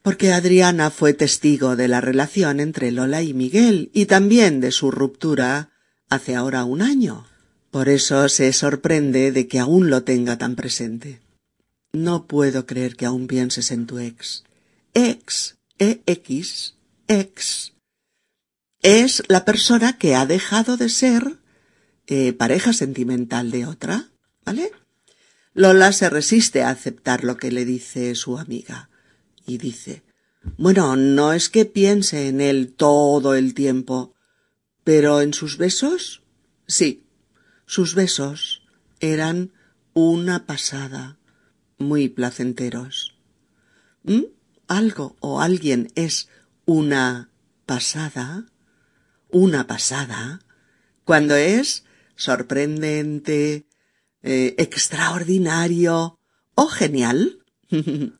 Porque 0.03 0.31
Adriana 0.31 0.91
fue 0.91 1.13
testigo 1.13 1.75
de 1.75 1.87
la 1.87 1.99
relación 1.99 2.59
entre 2.59 2.91
Lola 2.91 3.23
y 3.23 3.33
Miguel 3.33 3.89
y 3.91 4.05
también 4.05 4.61
de 4.61 4.71
su 4.71 4.91
ruptura 4.91 5.71
hace 6.09 6.35
ahora 6.35 6.63
un 6.63 6.83
año. 6.83 7.25
Por 7.71 7.89
eso 7.89 8.29
se 8.29 8.53
sorprende 8.53 9.31
de 9.31 9.47
que 9.47 9.57
aún 9.57 9.89
lo 9.89 10.03
tenga 10.03 10.37
tan 10.37 10.55
presente. 10.55 11.21
No 11.91 12.27
puedo 12.27 12.67
creer 12.67 12.95
que 12.95 13.07
aún 13.07 13.25
pienses 13.25 13.71
en 13.71 13.87
tu 13.87 13.97
ex. 13.97 14.43
Ex, 14.93 15.57
EX, 15.79 16.75
ex, 17.07 17.73
es 18.83 19.23
la 19.27 19.43
persona 19.43 19.97
que 19.97 20.13
ha 20.13 20.27
dejado 20.27 20.77
de 20.77 20.89
ser 20.89 21.39
eh, 22.05 22.31
pareja 22.33 22.73
sentimental 22.73 23.49
de 23.49 23.65
otra, 23.65 24.11
¿vale? 24.45 24.71
Lola 25.57 25.93
se 25.93 26.09
resiste 26.09 26.63
a 26.63 26.69
aceptar 26.69 27.23
lo 27.23 27.37
que 27.37 27.49
le 27.49 27.63
dice 27.63 28.13
su 28.15 28.37
amiga 28.37 28.89
y 29.47 29.57
dice, 29.57 30.03
bueno, 30.57 30.97
no 30.97 31.31
es 31.31 31.47
que 31.47 31.63
piense 31.63 32.27
en 32.27 32.41
él 32.41 32.73
todo 32.73 33.35
el 33.35 33.53
tiempo, 33.53 34.13
pero 34.83 35.21
en 35.21 35.33
sus 35.33 35.57
besos, 35.57 36.23
sí, 36.67 37.07
sus 37.65 37.95
besos 37.95 38.63
eran 38.99 39.53
una 39.93 40.45
pasada, 40.45 41.19
muy 41.77 42.09
placenteros. 42.09 43.15
¿Mm? 44.03 44.23
Algo 44.67 45.15
o 45.21 45.39
alguien 45.39 45.89
es 45.95 46.27
una 46.65 47.29
pasada, 47.65 48.45
una 49.29 49.67
pasada, 49.67 50.41
cuando 51.05 51.33
es 51.33 51.85
sorprendente, 52.17 53.67
eh, 54.25 54.55
extraordinario 54.57 56.17
o 56.55 56.67
genial. 56.67 57.39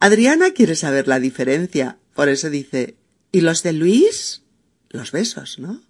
Adriana 0.00 0.50
quiere 0.50 0.74
saber 0.74 1.06
la 1.06 1.20
diferencia, 1.20 1.98
por 2.14 2.28
eso 2.28 2.50
dice, 2.50 2.96
¿y 3.30 3.40
los 3.40 3.62
de 3.62 3.72
Luis? 3.72 4.42
Los 4.90 5.12
besos, 5.12 5.60
¿no? 5.60 5.80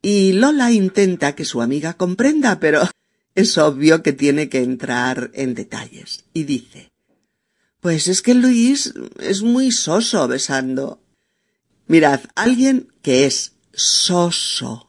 Y 0.00 0.32
Lola 0.32 0.70
intenta 0.70 1.34
que 1.34 1.44
su 1.44 1.60
amiga 1.60 1.94
comprenda, 1.94 2.60
pero 2.60 2.82
es 3.34 3.58
obvio 3.58 4.02
que 4.04 4.12
tiene 4.12 4.48
que 4.48 4.62
entrar 4.62 5.32
en 5.34 5.54
detalles. 5.54 6.24
Y 6.32 6.44
dice, 6.44 6.92
pues 7.80 8.06
es 8.06 8.22
que 8.22 8.34
Luis 8.34 8.94
es 9.18 9.42
muy 9.42 9.72
soso 9.72 10.28
besando. 10.28 11.02
Mirad, 11.88 12.20
alguien 12.36 12.92
que 13.02 13.26
es 13.26 13.54
soso, 13.72 14.88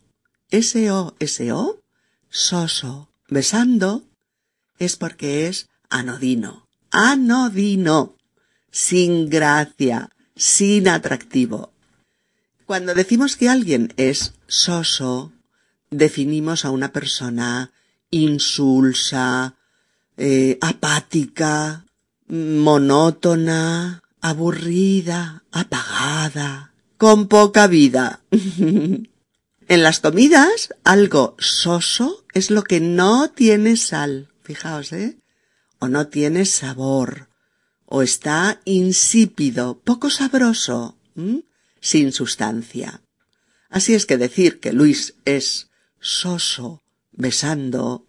S-O-S-O, 0.52 1.82
soso, 2.30 3.10
besando, 3.36 4.04
es 4.80 4.96
porque 4.96 5.48
es 5.48 5.68
anodino, 5.90 6.68
anodino, 6.90 8.16
sin 8.72 9.30
gracia, 9.30 10.10
sin 10.36 10.88
atractivo. 10.88 11.74
Cuando 12.66 12.94
decimos 12.94 13.36
que 13.36 13.50
alguien 13.50 13.94
es 13.98 14.34
soso, 14.48 15.34
definimos 15.92 16.64
a 16.64 16.72
una 16.72 16.94
persona 16.94 17.72
insulsa, 18.10 19.56
eh, 20.16 20.58
apática, 20.62 21.86
monótona, 22.28 24.02
aburrida, 24.22 25.44
apagada, 25.52 26.72
con 26.98 27.28
poca 27.28 27.68
vida. 27.68 28.22
en 29.68 29.84
las 29.84 30.00
comidas, 30.00 30.74
algo 30.84 31.36
soso 31.40 32.26
es 32.34 32.52
lo 32.52 32.64
que 32.64 32.80
no 32.80 33.32
tiene 33.32 33.78
sal, 33.78 34.30
fijaos, 34.44 34.94
¿eh? 34.94 35.18
O 35.80 35.88
no 35.88 36.08
tiene 36.08 36.46
sabor, 36.46 37.30
o 37.86 38.02
está 38.02 38.62
insípido, 38.66 39.80
poco 39.80 40.10
sabroso, 40.10 40.98
sin 41.82 42.12
sustancia. 42.12 43.02
Así 43.70 43.94
es 43.94 44.06
que 44.06 44.18
decir 44.18 44.60
que 44.60 44.74
Luis 44.74 45.16
es 45.26 45.70
soso, 46.00 46.84
besando, 47.12 48.08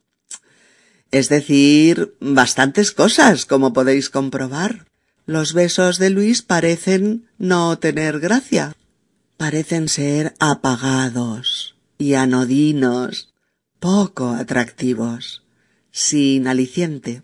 es 1.10 1.28
decir, 1.28 2.16
bastantes 2.20 2.92
cosas, 2.92 3.46
como 3.46 3.72
podéis 3.72 4.10
comprobar. 4.10 4.86
Los 5.24 5.54
besos 5.54 5.98
de 5.98 6.10
Luis 6.10 6.42
parecen 6.42 7.28
no 7.38 7.78
tener 7.78 8.20
gracia. 8.20 8.76
Parecen 9.36 9.88
ser 9.88 10.34
apagados 10.38 11.76
y 11.98 12.14
anodinos, 12.14 13.34
poco 13.78 14.30
atractivos, 14.30 15.44
sin 15.90 16.46
aliciente. 16.48 17.22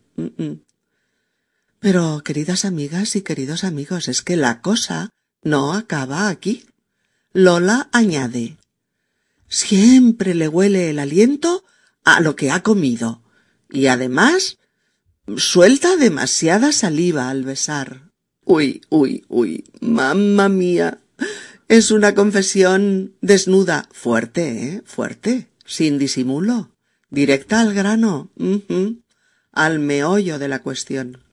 Pero, 1.78 2.22
queridas 2.24 2.64
amigas 2.64 3.16
y 3.16 3.22
queridos 3.22 3.64
amigos, 3.64 4.08
es 4.08 4.22
que 4.22 4.36
la 4.36 4.60
cosa 4.60 5.10
no 5.42 5.72
acaba 5.72 6.28
aquí. 6.28 6.66
Lola 7.32 7.88
añade 7.92 8.58
Siempre 9.48 10.34
le 10.34 10.48
huele 10.48 10.90
el 10.90 10.98
aliento 10.98 11.64
a 12.04 12.20
lo 12.20 12.36
que 12.36 12.50
ha 12.50 12.62
comido, 12.62 13.22
y 13.70 13.86
además 13.86 14.58
Suelta 15.36 15.96
demasiada 15.96 16.72
saliva 16.72 17.30
al 17.30 17.44
besar. 17.44 18.10
Uy, 18.44 18.82
uy, 18.90 19.24
uy, 19.28 19.64
mamma 19.80 20.48
mía. 20.48 21.01
Es 21.72 21.90
una 21.90 22.14
confesión 22.14 23.16
desnuda, 23.22 23.88
fuerte, 23.92 24.66
¿eh? 24.66 24.82
Fuerte, 24.84 25.48
sin 25.64 25.96
disimulo, 25.96 26.76
directa 27.08 27.62
al 27.62 27.72
grano, 27.72 28.30
al 29.52 29.78
meollo 29.78 30.38
de 30.38 30.48
la 30.48 30.58
cuestión. 30.58 31.24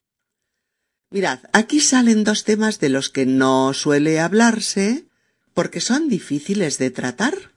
Mirad, 1.10 1.40
aquí 1.52 1.82
salen 1.82 2.24
dos 2.24 2.46
temas 2.46 2.80
de 2.80 2.88
los 2.88 3.10
que 3.10 3.26
no 3.26 3.74
suele 3.74 4.22
hablarse 4.22 5.10
porque 5.54 5.82
son 5.82 6.08
difíciles 6.08 6.78
de 6.78 6.90
tratar, 6.90 7.52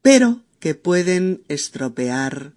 pero 0.00 0.44
que 0.60 0.76
pueden 0.76 1.42
estropear 1.48 2.52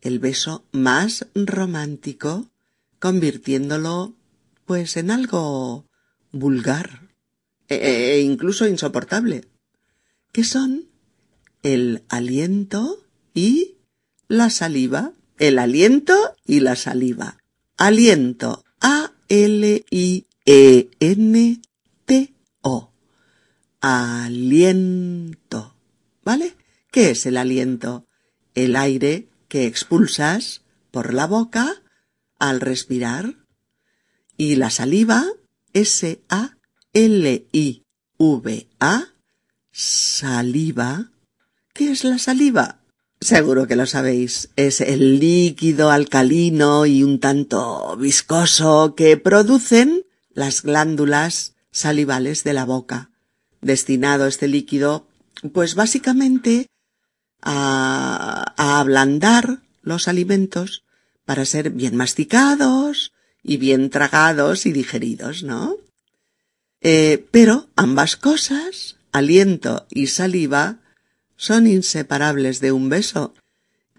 el 0.00 0.18
beso 0.18 0.64
más 0.72 1.26
romántico, 1.34 2.50
convirtiéndolo 2.98 4.16
pues 4.64 4.96
en 4.96 5.10
algo 5.10 5.84
vulgar 6.30 7.11
e, 7.74 8.14
e, 8.14 8.20
incluso 8.20 8.66
insoportable, 8.66 9.48
que 10.32 10.44
son 10.44 10.88
el 11.62 12.02
aliento 12.08 13.04
y 13.34 13.76
la 14.28 14.50
saliva, 14.50 15.12
el 15.38 15.58
aliento 15.58 16.34
y 16.44 16.60
la 16.60 16.76
saliva. 16.76 17.38
Aliento, 17.76 18.64
A-L-I-E-N-T-O. 18.80 19.82
Aliento. 23.80 25.76
¿Vale? 26.24 26.54
¿Qué 26.90 27.10
es 27.10 27.26
el 27.26 27.36
aliento? 27.36 28.06
El 28.54 28.76
aire 28.76 29.28
que 29.48 29.66
expulsas 29.66 30.62
por 30.90 31.12
la 31.14 31.26
boca 31.26 31.82
al 32.38 32.60
respirar 32.60 33.36
y 34.36 34.56
la 34.56 34.70
saliva 34.70 35.24
S-A-L-I-V-A 35.72 36.61
saliva. 39.70 41.10
¿Qué 41.72 41.90
es 41.90 42.04
la 42.04 42.18
saliva? 42.18 42.80
Seguro 43.18 43.66
que 43.66 43.76
lo 43.76 43.86
sabéis. 43.86 44.50
Es 44.56 44.82
el 44.82 45.18
líquido 45.18 45.90
alcalino 45.90 46.84
y 46.84 47.02
un 47.02 47.18
tanto 47.18 47.96
viscoso 47.96 48.94
que 48.94 49.16
producen 49.16 50.04
las 50.34 50.62
glándulas 50.62 51.54
salivales 51.70 52.44
de 52.44 52.52
la 52.52 52.66
boca. 52.66 53.10
Destinado 53.62 54.26
este 54.26 54.46
líquido, 54.46 55.06
pues 55.54 55.74
básicamente 55.74 56.66
a, 57.40 58.52
ablandar 58.56 59.62
los 59.80 60.08
alimentos 60.08 60.84
para 61.24 61.46
ser 61.46 61.70
bien 61.70 61.96
masticados 61.96 63.14
y 63.42 63.56
bien 63.56 63.88
tragados 63.88 64.66
y 64.66 64.72
digeridos, 64.72 65.42
¿no? 65.42 65.78
Eh, 66.82 67.26
pero 67.30 67.68
ambas 67.76 68.16
cosas, 68.16 68.96
aliento 69.12 69.86
y 69.90 70.08
saliva, 70.08 70.80
son 71.36 71.66
inseparables 71.66 72.60
de 72.60 72.72
un 72.72 72.88
beso. 72.88 73.34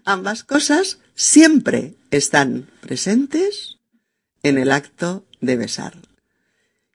Ambas 0.04 0.44
cosas 0.44 0.98
siempre 1.14 1.94
están 2.10 2.68
presentes 2.80 3.78
en 4.42 4.58
el 4.58 4.70
acto 4.70 5.24
de 5.40 5.56
besar. 5.56 5.94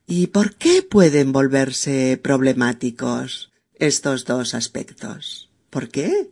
¿Y 0.06 0.28
por 0.28 0.56
qué 0.56 0.82
pueden 0.82 1.32
volverse 1.32 2.20
problemáticos 2.22 3.52
estos 3.76 4.26
dos 4.26 4.54
aspectos? 4.54 5.50
¿Por 5.70 5.90
qué? 5.90 6.32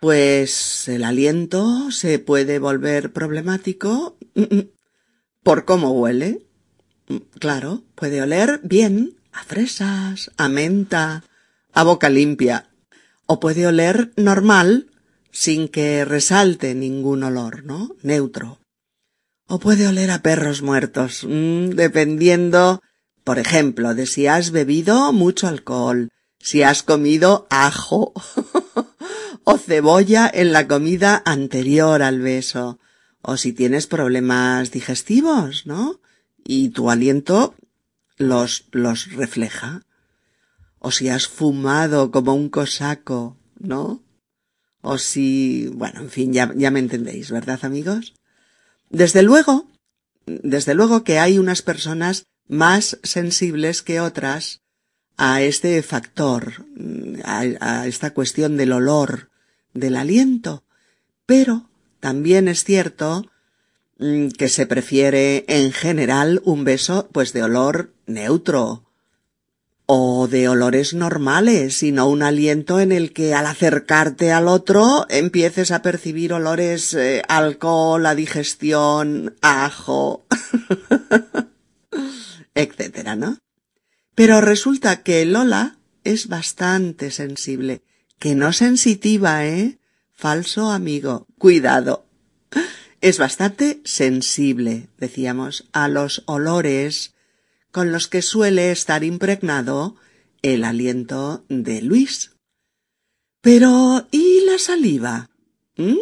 Pues 0.00 0.88
el 0.88 1.04
aliento 1.04 1.90
se 1.90 2.18
puede 2.18 2.58
volver 2.58 3.12
problemático 3.12 4.18
por 5.42 5.64
cómo 5.64 5.92
huele. 5.92 6.46
Claro, 7.38 7.82
puede 7.94 8.22
oler 8.22 8.60
bien 8.62 9.16
a 9.32 9.44
fresas, 9.44 10.30
a 10.36 10.48
menta, 10.48 11.24
a 11.72 11.82
boca 11.82 12.08
limpia, 12.08 12.68
o 13.26 13.40
puede 13.40 13.66
oler 13.66 14.12
normal 14.16 14.90
sin 15.30 15.68
que 15.68 16.04
resalte 16.04 16.74
ningún 16.74 17.24
olor, 17.24 17.64
¿no? 17.64 17.96
Neutro. 18.02 18.60
O 19.46 19.58
puede 19.58 19.86
oler 19.86 20.10
a 20.10 20.22
perros 20.22 20.62
muertos, 20.62 21.26
mm, 21.28 21.70
dependiendo, 21.70 22.80
por 23.24 23.38
ejemplo, 23.38 23.94
de 23.94 24.06
si 24.06 24.26
has 24.26 24.52
bebido 24.52 25.12
mucho 25.12 25.48
alcohol, 25.48 26.08
si 26.38 26.62
has 26.62 26.82
comido 26.82 27.46
ajo 27.50 28.12
o 29.44 29.58
cebolla 29.58 30.30
en 30.32 30.52
la 30.52 30.66
comida 30.68 31.22
anterior 31.26 32.02
al 32.02 32.20
beso, 32.20 32.78
o 33.20 33.36
si 33.36 33.52
tienes 33.52 33.86
problemas 33.86 34.70
digestivos, 34.70 35.66
¿no? 35.66 36.00
Y 36.44 36.68
tu 36.70 36.90
aliento 36.90 37.54
los, 38.16 38.66
los 38.72 39.12
refleja. 39.12 39.82
O 40.78 40.90
si 40.90 41.08
has 41.08 41.26
fumado 41.26 42.10
como 42.10 42.34
un 42.34 42.50
cosaco, 42.50 43.38
¿no? 43.58 44.02
O 44.82 44.98
si, 44.98 45.68
bueno, 45.72 46.00
en 46.00 46.10
fin, 46.10 46.32
ya, 46.32 46.52
ya 46.54 46.70
me 46.70 46.80
entendéis, 46.80 47.30
¿verdad, 47.30 47.60
amigos? 47.62 48.14
Desde 48.90 49.22
luego, 49.22 49.70
desde 50.26 50.74
luego 50.74 51.04
que 51.04 51.18
hay 51.18 51.38
unas 51.38 51.62
personas 51.62 52.26
más 52.46 52.98
sensibles 53.02 53.82
que 53.82 54.00
otras 54.00 54.60
a 55.16 55.40
este 55.40 55.82
factor, 55.82 56.66
a, 57.24 57.44
a, 57.60 57.86
esta 57.86 58.12
cuestión 58.12 58.58
del 58.58 58.72
olor, 58.72 59.30
del 59.72 59.96
aliento, 59.96 60.64
pero 61.24 61.70
también 62.00 62.48
es 62.48 62.64
cierto 62.64 63.30
que 63.98 64.48
se 64.48 64.66
prefiere 64.66 65.44
en 65.48 65.72
general 65.72 66.42
un 66.44 66.64
beso 66.64 67.08
pues 67.12 67.32
de 67.32 67.44
olor 67.44 67.94
neutro 68.06 68.84
o 69.86 70.28
de 70.28 70.48
olores 70.48 70.94
normales 70.94 71.82
y 71.82 71.92
no 71.92 72.08
un 72.08 72.22
aliento 72.22 72.80
en 72.80 72.90
el 72.90 73.12
que 73.12 73.34
al 73.34 73.46
acercarte 73.46 74.32
al 74.32 74.48
otro 74.48 75.06
empieces 75.10 75.70
a 75.70 75.82
percibir 75.82 76.32
olores 76.32 76.94
eh, 76.94 77.22
alcohol, 77.28 78.06
a 78.06 78.14
digestión, 78.14 79.36
ajo, 79.42 80.24
etcétera, 82.54 83.14
¿no? 83.14 83.38
Pero 84.14 84.40
resulta 84.40 85.02
que 85.02 85.24
Lola 85.26 85.76
es 86.02 86.28
bastante 86.28 87.10
sensible, 87.10 87.82
que 88.18 88.34
no 88.34 88.52
sensitiva, 88.52 89.44
¿eh? 89.46 89.78
Falso 90.12 90.70
amigo, 90.70 91.26
cuidado. 91.38 92.06
Es 93.04 93.18
bastante 93.18 93.82
sensible, 93.84 94.88
decíamos, 94.96 95.68
a 95.74 95.88
los 95.88 96.22
olores 96.24 97.12
con 97.70 97.92
los 97.92 98.08
que 98.08 98.22
suele 98.22 98.72
estar 98.72 99.04
impregnado 99.04 99.96
el 100.40 100.64
aliento 100.64 101.44
de 101.50 101.82
Luis. 101.82 102.30
Pero 103.42 104.08
¿y 104.10 104.46
la 104.46 104.58
saliva? 104.58 105.28
¿Mm? 105.76 105.98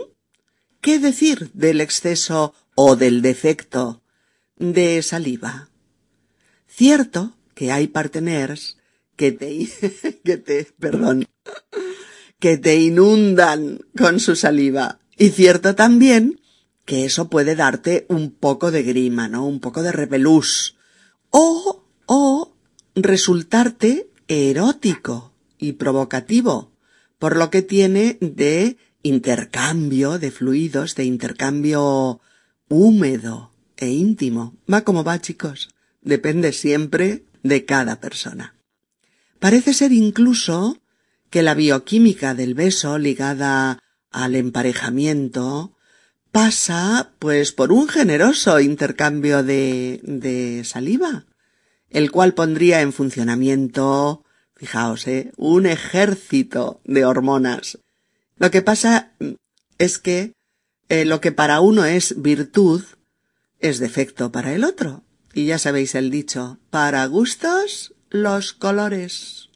¿Qué 0.81 1.01
decir 1.01 1.51
del 1.55 1.81
exceso 1.81 2.55
o 2.77 2.95
del 2.95 3.21
defecto 3.21 4.05
de 4.55 5.03
saliva? 5.03 5.71
Cierto 6.69 7.37
que 7.57 7.73
hay 7.73 7.89
parteners 7.89 8.79
que 9.17 9.33
te, 9.33 9.69
que 10.25 10.37
te, 10.37 10.69
perdón, 10.79 11.27
que 12.39 12.59
te 12.59 12.77
inundan 12.77 13.81
con 13.99 14.21
su 14.21 14.37
saliva. 14.37 15.01
Y 15.19 15.31
cierto 15.31 15.75
también 15.75 16.39
que 16.85 17.05
eso 17.05 17.29
puede 17.29 17.55
darte 17.55 18.07
un 18.09 18.31
poco 18.31 18.71
de 18.71 18.83
grima, 18.83 19.29
¿no? 19.29 19.47
Un 19.47 19.61
poco 19.61 19.83
de 19.83 19.93
repelús. 19.93 20.77
O, 21.31 21.85
o 22.07 22.55
resultarte 22.95 24.11
erótico 24.29 25.33
y 25.59 25.73
provocativo, 25.73 26.73
por 27.19 27.37
lo 27.37 27.51
que 27.51 27.63
tiene 27.63 28.19
de 28.21 28.77
intercambio 29.03 30.19
de 30.19 30.31
fluidos, 30.31 30.95
de 30.95 31.05
intercambio 31.05 32.21
húmedo 32.69 33.53
e 33.77 33.91
íntimo. 33.91 34.57
Va 34.73 34.83
como 34.83 35.05
va, 35.05 35.21
chicos. 35.21 35.71
Depende 36.01 36.53
siempre 36.53 37.25
de 37.43 37.65
cada 37.65 38.01
persona. 38.01 38.57
Parece 39.39 39.75
ser 39.75 39.93
incluso 39.93 40.79
que 41.31 41.43
la 41.43 41.55
bioquímica 41.55 42.35
del 42.35 42.55
beso 42.55 42.99
ligada 42.99 43.79
al 44.11 44.35
emparejamiento 44.37 45.77
pasa 46.33 47.13
pues 47.19 47.53
por 47.53 47.73
un 47.73 47.89
generoso 47.89 48.59
intercambio 48.59 49.43
de, 49.45 50.01
de 50.03 50.65
saliva, 50.65 51.27
el 51.91 52.11
cual 52.11 52.35
pondría 52.35 52.81
en 52.81 52.93
funcionamiento, 52.93 54.25
fijaos, 54.57 55.07
¿eh? 55.07 55.33
un 55.37 55.67
ejército 55.67 56.81
de 56.85 57.05
hormonas. 57.05 57.79
Lo 58.37 58.51
que 58.51 58.63
pasa 58.63 59.13
es 59.79 59.99
que 59.99 60.33
eh, 60.89 61.05
lo 61.05 61.21
que 61.21 61.33
para 61.33 61.61
uno 61.61 61.85
es 61.85 62.21
virtud 62.21 62.83
es 63.61 63.79
defecto 63.79 64.33
para 64.33 64.55
el 64.55 64.65
otro. 64.65 65.05
Y 65.35 65.47
ya 65.47 65.59
sabéis 65.59 65.95
el 65.95 66.11
dicho, 66.11 66.59
para 66.71 67.07
gustos 67.07 67.95
los 68.11 68.53
colores. 68.53 69.49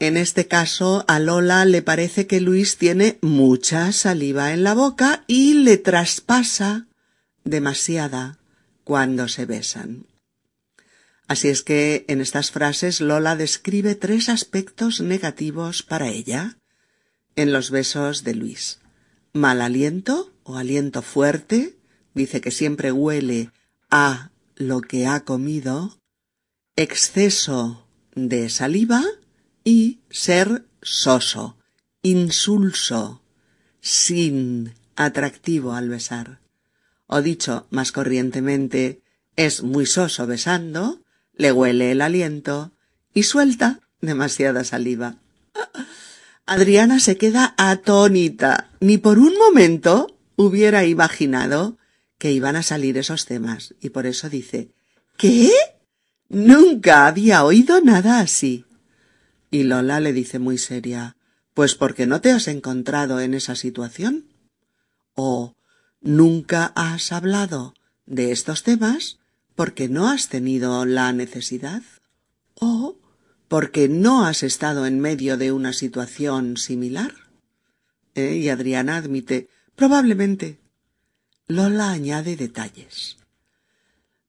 En 0.00 0.16
este 0.16 0.48
caso, 0.48 1.04
a 1.08 1.18
Lola 1.18 1.66
le 1.66 1.82
parece 1.82 2.26
que 2.26 2.40
Luis 2.40 2.78
tiene 2.78 3.18
mucha 3.20 3.92
saliva 3.92 4.54
en 4.54 4.64
la 4.64 4.72
boca 4.72 5.24
y 5.26 5.52
le 5.52 5.76
traspasa 5.76 6.86
demasiada 7.44 8.38
cuando 8.82 9.28
se 9.28 9.44
besan. 9.44 10.06
Así 11.28 11.48
es 11.48 11.62
que 11.62 12.06
en 12.08 12.22
estas 12.22 12.50
frases 12.50 13.02
Lola 13.02 13.36
describe 13.36 13.94
tres 13.94 14.30
aspectos 14.30 15.02
negativos 15.02 15.82
para 15.82 16.08
ella 16.08 16.56
en 17.36 17.52
los 17.52 17.70
besos 17.70 18.24
de 18.24 18.34
Luis. 18.34 18.78
Mal 19.34 19.60
aliento 19.60 20.32
o 20.44 20.56
aliento 20.56 21.02
fuerte, 21.02 21.76
dice 22.14 22.40
que 22.40 22.50
siempre 22.50 22.90
huele 22.90 23.50
a 23.90 24.30
lo 24.56 24.80
que 24.80 25.06
ha 25.06 25.26
comido, 25.26 25.98
exceso 26.74 27.86
de 28.14 28.48
saliva 28.48 29.04
y 29.64 30.00
ser 30.10 30.64
soso, 30.82 31.56
insulso, 32.02 33.22
sin 33.80 34.74
atractivo 34.96 35.74
al 35.74 35.88
besar. 35.88 36.40
O 37.06 37.22
dicho 37.22 37.66
más 37.70 37.92
corrientemente, 37.92 39.02
es 39.36 39.62
muy 39.62 39.86
soso 39.86 40.26
besando, 40.26 41.00
le 41.34 41.52
huele 41.52 41.92
el 41.92 42.02
aliento 42.02 42.72
y 43.14 43.24
suelta 43.24 43.80
demasiada 44.00 44.64
saliva. 44.64 45.16
Adriana 46.46 47.00
se 47.00 47.16
queda 47.16 47.54
atónita. 47.56 48.70
Ni 48.80 48.98
por 48.98 49.18
un 49.18 49.36
momento 49.36 50.16
hubiera 50.36 50.84
imaginado 50.84 51.78
que 52.18 52.32
iban 52.32 52.56
a 52.56 52.62
salir 52.62 52.98
esos 52.98 53.24
temas 53.24 53.74
y 53.80 53.90
por 53.90 54.06
eso 54.06 54.28
dice 54.28 54.70
¿Qué? 55.16 55.50
Nunca 56.28 57.06
había 57.06 57.44
oído 57.44 57.80
nada 57.80 58.20
así. 58.20 58.64
Y 59.50 59.64
Lola 59.64 60.00
le 60.00 60.12
dice 60.12 60.38
muy 60.38 60.58
seria 60.58 61.16
Pues 61.54 61.74
porque 61.74 62.06
no 62.06 62.20
te 62.20 62.30
has 62.30 62.48
encontrado 62.48 63.20
en 63.20 63.34
esa 63.34 63.56
situación. 63.56 64.26
O 65.14 65.56
nunca 66.00 66.72
has 66.76 67.12
hablado 67.12 67.74
de 68.06 68.32
estos 68.32 68.62
temas 68.62 69.18
porque 69.56 69.88
no 69.88 70.08
has 70.08 70.28
tenido 70.28 70.84
la 70.84 71.12
necesidad. 71.12 71.82
O 72.54 72.96
porque 73.48 73.88
no 73.88 74.24
has 74.24 74.44
estado 74.44 74.86
en 74.86 75.00
medio 75.00 75.36
de 75.36 75.50
una 75.50 75.72
situación 75.72 76.56
similar. 76.56 77.12
¿Eh? 78.14 78.36
Y 78.36 78.48
Adriana 78.48 78.96
admite 78.96 79.48
probablemente. 79.74 80.60
Lola 81.48 81.90
añade 81.90 82.36
detalles. 82.36 83.16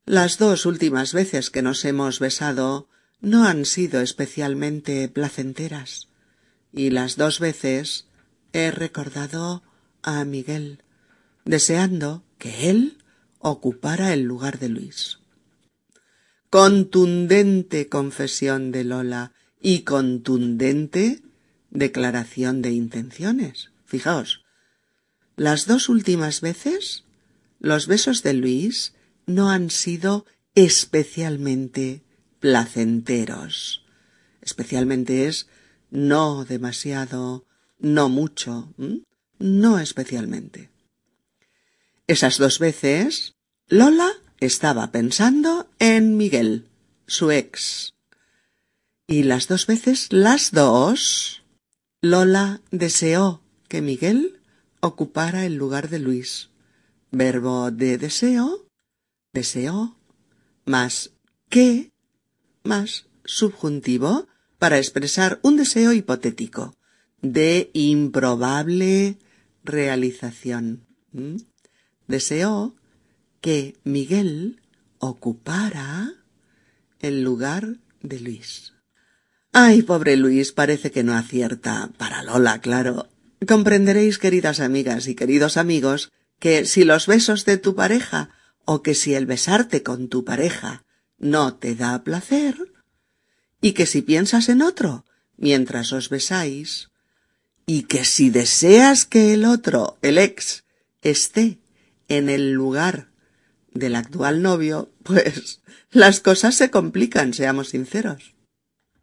Las 0.06 0.40
dos 0.40 0.66
últimas 0.66 1.14
veces 1.14 1.52
que 1.52 1.62
nos 1.62 1.86
hemos 1.86 2.20
besado 2.20 2.90
no 3.22 3.46
han 3.46 3.66
sido 3.66 4.02
especialmente 4.02 5.08
placenteras, 5.08 6.10
y 6.74 6.90
las 6.90 7.16
dos 7.16 7.40
veces 7.40 8.08
he 8.54 8.72
recordado 8.72 9.64
a 10.02 10.26
Miguel, 10.26 10.84
deseando 11.46 12.24
que 12.38 12.70
él 12.70 12.98
ocupara 13.40 14.14
el 14.14 14.24
lugar 14.24 14.60
de 14.60 14.70
Luis. 14.70 15.20
Contundente 16.50 17.88
confesión 17.88 18.72
de 18.72 18.84
Lola 18.84 19.34
y 19.62 19.82
contundente 19.82 21.22
declaración 21.70 22.62
de 22.62 22.72
intenciones. 22.72 23.72
Fijaos, 23.86 24.44
las 25.36 25.66
dos 25.66 25.88
últimas 25.88 26.42
veces 26.42 27.06
los 27.60 27.88
besos 27.88 28.24
de 28.24 28.34
Luis 28.34 28.94
no 29.26 29.50
han 29.50 29.70
sido 29.70 30.26
especialmente 30.56 32.02
placenteros. 32.42 33.86
Especialmente 34.42 35.28
es 35.28 35.48
no 35.90 36.44
demasiado, 36.44 37.46
no 37.80 38.10
mucho, 38.10 38.74
no 39.40 39.80
especialmente. 39.80 40.70
Esas 42.08 42.38
dos 42.38 42.60
veces, 42.60 43.36
Lola 43.68 44.12
estaba 44.40 44.92
pensando 44.92 45.70
en 45.80 46.18
Miguel, 46.18 46.68
su 47.08 47.32
ex. 47.32 47.94
Y 49.08 49.24
las 49.24 49.48
dos 49.48 49.68
veces, 49.68 50.12
las 50.12 50.52
dos, 50.52 51.44
Lola 52.02 52.62
deseó 52.72 53.42
que 53.68 53.82
Miguel 53.82 54.42
ocupara 54.80 55.46
el 55.46 55.56
lugar 55.56 55.90
de 55.90 56.00
Luis. 56.00 56.50
Verbo 57.12 57.72
de 57.72 57.98
deseo, 57.98 58.66
deseó, 59.34 59.98
más 60.66 61.12
que, 61.50 61.91
más 62.64 63.06
subjuntivo 63.26 64.28
para 64.60 64.78
expresar 64.78 65.40
un 65.42 65.58
deseo 65.58 65.94
hipotético 65.94 66.76
de 67.22 67.70
improbable 67.74 69.18
realización. 69.64 70.86
¿Mm? 71.12 71.38
Deseó 72.08 72.76
que 73.42 73.76
Miguel 73.84 74.62
ocupara 75.00 76.14
el 77.00 77.24
lugar 77.24 77.78
de 78.02 78.20
Luis. 78.20 78.74
Ay, 79.54 79.82
pobre 79.82 80.16
Luis, 80.16 80.52
parece 80.52 80.92
que 80.92 81.04
no 81.04 81.14
acierta. 81.14 81.90
Para 81.98 82.24
Lola, 82.24 82.62
claro. 82.62 83.10
Comprenderéis, 83.48 84.18
queridas 84.18 84.60
amigas 84.60 85.08
y 85.08 85.16
queridos 85.16 85.58
amigos, 85.58 86.12
que 86.40 86.66
si 86.66 86.84
los 86.84 87.08
besos 87.08 87.46
de 87.46 87.58
tu 87.58 87.76
pareja 87.76 88.30
o 88.66 88.82
que 88.82 88.96
si 88.96 89.14
el 89.16 89.26
besarte 89.26 89.84
con 89.84 90.08
tu 90.08 90.24
pareja 90.24 90.84
no 91.22 91.54
te 91.54 91.76
da 91.76 92.04
placer, 92.04 92.74
y 93.62 93.72
que 93.74 93.86
si 93.86 94.02
piensas 94.02 94.50
en 94.50 94.62
otro 94.62 95.06
mientras 95.38 95.94
os 95.94 96.10
besáis, 96.10 96.90
y 97.66 97.84
que 97.84 98.04
si 98.04 98.30
deseas 98.30 99.06
que 99.06 99.34
el 99.34 99.46
otro, 99.46 99.98
el 100.02 100.18
ex, 100.18 100.66
esté 101.02 101.60
en 102.10 102.30
el 102.30 102.52
lugar 102.52 103.10
del 103.74 103.96
actual 103.96 104.42
novio, 104.42 104.92
pues 105.04 105.62
las 105.92 106.20
cosas 106.20 106.56
se 106.56 106.70
complican, 106.70 107.34
seamos 107.34 107.70
sinceros. 107.70 108.34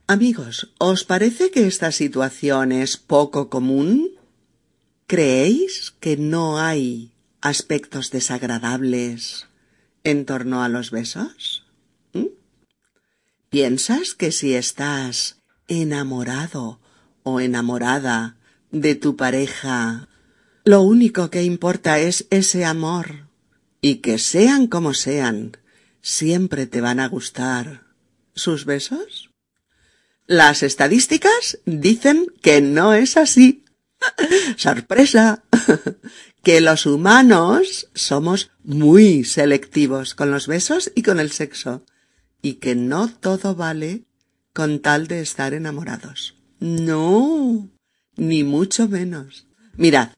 Amigos, 0.06 0.72
¿os 0.78 1.04
parece 1.04 1.50
que 1.50 1.66
esta 1.66 1.92
situación 1.92 2.72
es 2.72 2.96
poco 2.96 3.50
común? 3.50 4.10
¿Creéis 5.06 5.94
que 6.00 6.16
no 6.16 6.58
hay 6.58 7.12
aspectos 7.40 8.10
desagradables 8.10 9.46
en 10.04 10.24
torno 10.24 10.62
a 10.62 10.68
los 10.68 10.90
besos? 10.90 11.67
¿Piensas 13.50 14.14
que 14.14 14.30
si 14.30 14.54
estás 14.54 15.38
enamorado 15.68 16.80
o 17.22 17.40
enamorada 17.40 18.36
de 18.70 18.94
tu 18.94 19.16
pareja, 19.16 20.08
lo 20.64 20.82
único 20.82 21.30
que 21.30 21.42
importa 21.42 21.98
es 21.98 22.26
ese 22.28 22.66
amor 22.66 23.26
y 23.80 23.96
que 23.96 24.18
sean 24.18 24.66
como 24.66 24.92
sean, 24.92 25.56
siempre 26.02 26.66
te 26.66 26.82
van 26.82 27.00
a 27.00 27.08
gustar 27.08 27.84
sus 28.34 28.66
besos? 28.66 29.30
Las 30.26 30.62
estadísticas 30.62 31.58
dicen 31.64 32.26
que 32.42 32.60
no 32.60 32.92
es 32.92 33.16
así. 33.16 33.64
¡Sorpresa! 34.56 35.42
que 36.42 36.60
los 36.60 36.84
humanos 36.84 37.88
somos 37.94 38.50
muy 38.62 39.24
selectivos 39.24 40.14
con 40.14 40.30
los 40.30 40.46
besos 40.46 40.92
y 40.94 41.02
con 41.02 41.18
el 41.18 41.32
sexo, 41.32 41.82
y 42.42 42.54
que 42.54 42.74
no 42.74 43.08
todo 43.08 43.54
vale 43.54 44.04
con 44.52 44.80
tal 44.80 45.06
de 45.06 45.20
estar 45.20 45.54
enamorados. 45.54 46.36
No, 46.60 47.68
ni 48.16 48.44
mucho 48.44 48.88
menos. 48.88 49.46
Mirad, 49.76 50.10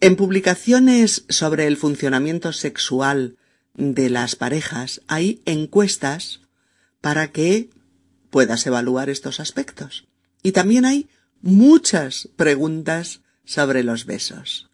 en 0.00 0.16
publicaciones 0.16 1.24
sobre 1.28 1.66
el 1.66 1.76
funcionamiento 1.76 2.52
sexual 2.52 3.36
de 3.74 4.10
las 4.10 4.36
parejas 4.36 5.02
hay 5.06 5.42
encuestas 5.44 6.40
para 7.00 7.32
que 7.32 7.70
puedas 8.30 8.66
evaluar 8.66 9.10
estos 9.10 9.40
aspectos. 9.40 10.06
Y 10.42 10.52
también 10.52 10.84
hay 10.84 11.08
muchas 11.40 12.28
preguntas 12.36 13.20
sobre 13.44 13.82
los 13.82 14.06
besos 14.06 14.70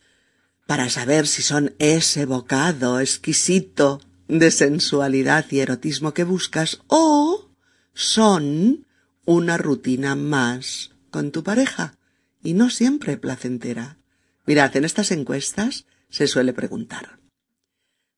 para 0.67 0.91
saber 0.91 1.27
si 1.27 1.43
son 1.43 1.75
ese 1.79 2.27
bocado 2.27 3.01
exquisito 3.01 4.03
de 4.29 4.51
sensualidad 4.51 5.47
y 5.51 5.61
erotismo 5.61 6.15
que 6.15 6.25
buscas 6.25 6.81
o 6.87 7.51
son 7.95 8.87
una 9.25 9.57
rutina 9.59 10.15
más 10.15 10.91
con 11.11 11.33
tu 11.33 11.43
pareja 11.43 11.99
y 12.43 12.55
no 12.55 12.71
siempre 12.71 13.17
placentera. 13.17 13.99
Mirad, 14.47 14.77
en 14.77 14.85
estas 14.85 15.11
encuestas 15.11 15.87
se 16.09 16.27
suele 16.27 16.53
preguntar 16.53 17.19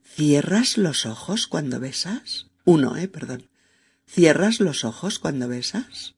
¿Cierras 0.05 0.77
los 0.77 1.07
ojos 1.07 1.47
cuando 1.47 1.81
besas? 1.81 2.49
Uno, 2.65 2.97
eh, 2.97 3.09
perdón. 3.09 3.49
¿Cierras 4.07 4.61
los 4.61 4.85
ojos 4.85 5.19
cuando 5.19 5.49
besas? 5.49 6.15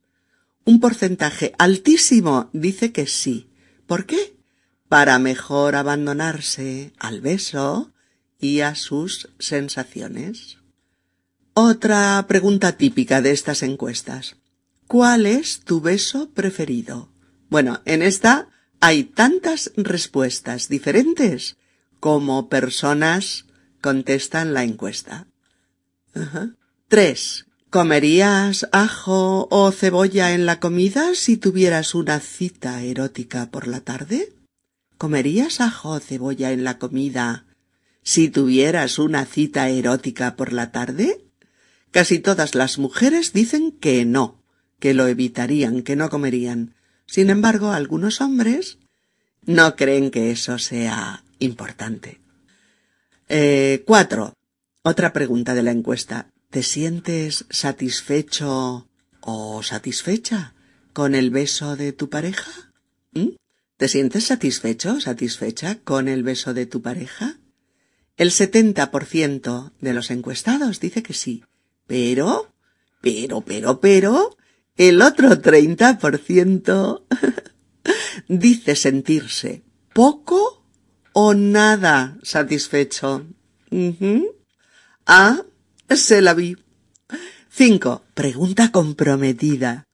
Un 0.65 0.81
porcentaje 0.81 1.53
altísimo 1.59 2.51
dice 2.53 2.93
que 2.93 3.07
sí. 3.07 3.51
¿Por 3.87 4.07
qué? 4.07 4.33
para 4.93 5.19
mejor 5.19 5.75
abandonarse 5.75 6.93
al 6.99 7.23
beso 7.23 7.92
y 8.43 8.61
a 8.61 8.75
sus 8.75 9.31
sensaciones. 9.39 10.59
Otra 11.55 12.27
pregunta 12.29 12.77
típica 12.77 13.23
de 13.23 13.31
estas 13.31 13.63
encuestas. 13.63 14.37
¿Cuál 14.89 15.25
es 15.25 15.61
tu 15.61 15.81
beso 15.81 16.29
preferido? 16.31 17.09
Bueno, 17.49 17.81
en 17.85 18.03
esta 18.03 18.49
hay 18.81 19.05
tantas 19.05 19.71
respuestas 19.77 20.69
diferentes 20.69 21.57
como 22.01 22.49
personas 22.49 23.47
contestan 23.81 24.55
la 24.55 24.65
encuesta. 24.65 25.29
Tres. 26.89 27.47
¿Comerías 27.71 28.69
ajo 28.73 29.49
o 29.51 29.71
cebolla 29.71 30.33
en 30.33 30.45
la 30.47 30.61
comida 30.61 31.15
si 31.15 31.39
tuvieras 31.39 31.95
una 31.95 32.21
cita 32.21 32.83
erótica 32.83 33.51
por 33.51 33.67
la 33.67 33.81
tarde? 33.81 34.35
¿Comerías 34.99 35.61
ajo 35.61 35.91
o 35.91 36.01
cebolla 36.01 36.51
en 36.51 36.65
la 36.65 36.79
comida 36.79 37.47
si 38.03 38.29
tuvieras 38.29 38.99
una 38.99 39.25
cita 39.25 39.69
erótica 39.69 40.37
por 40.37 40.53
la 40.53 40.73
tarde? 40.73 41.25
Casi 41.91 42.19
todas 42.19 42.55
las 42.55 42.79
mujeres 42.79 43.33
dicen 43.33 43.73
que 43.73 44.05
no, 44.05 44.43
que 44.79 44.95
lo 44.95 45.07
evitarían, 45.07 45.83
que 45.83 45.97
no 45.97 46.11
comerían. 46.11 46.75
Sin 47.07 47.31
embargo, 47.31 47.71
algunos 47.71 48.21
hombres 48.21 48.79
no 49.45 49.77
creen 49.77 50.11
que 50.11 50.31
eso 50.31 50.59
sea 50.59 51.23
importante. 51.39 52.21
Eh, 53.29 53.83
cuatro. 53.87 54.35
Otra 54.83 55.13
pregunta 55.13 55.55
de 55.55 55.63
la 55.63 55.71
encuesta. 55.71 56.29
¿Te 56.51 56.63
sientes 56.63 57.45
satisfecho 57.51 58.89
o 59.21 59.63
satisfecha 59.63 60.55
con 60.93 61.15
el 61.15 61.31
beso 61.31 61.77
de 61.77 61.93
tu 61.93 62.09
pareja? 62.11 62.51
¿Mm? 63.13 63.37
¿Te 63.77 63.89
sientes 63.89 64.25
satisfecho 64.25 64.95
o 64.95 65.01
satisfecha 65.01 65.79
con 65.85 66.09
el 66.09 66.23
beso 66.23 66.55
de 66.55 66.67
tu 66.67 66.83
pareja? 66.83 67.39
El 68.17 68.31
70% 68.31 69.73
de 69.81 69.95
los 69.95 70.11
encuestados 70.11 70.81
dice 70.81 71.03
que 71.03 71.15
sí. 71.15 71.45
Pero, 71.87 72.53
pero, 73.01 73.41
pero, 73.41 73.81
pero, 73.81 74.37
el 74.77 75.03
otro 75.03 75.31
30% 75.31 77.03
dice 78.29 78.77
sentirse 78.77 79.63
poco 79.93 80.65
o 81.13 81.35
nada 81.35 82.17
satisfecho. 82.23 83.27
Ah, 85.07 85.43
se 85.89 86.23
la 86.23 86.35
vi. 86.35 86.57
5. 87.51 88.05
Pregunta 88.15 88.73
comprometida. 88.73 89.87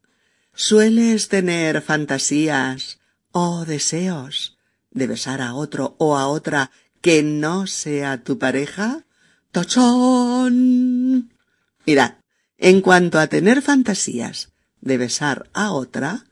¿Sueles 0.55 1.29
tener 1.29 1.83
fantasías 1.83 3.01
o 3.33 3.64
deseos 3.64 4.59
de 4.91 5.07
besar 5.07 5.41
a 5.43 5.55
otro 5.55 5.97
o 5.99 6.16
a 6.16 6.29
otra 6.29 6.71
que 7.01 7.22
no 7.22 7.66
sea 7.66 8.22
tu 8.22 8.38
pareja? 8.38 9.05
¡Tochón! 9.53 11.32
Mirad, 11.86 12.14
en 12.59 12.80
cuanto 12.80 13.18
a 13.18 13.26
tener 13.28 13.62
fantasías 13.62 14.53
de 14.80 14.99
besar 14.99 15.49
a 15.55 15.72
otra, 15.72 16.26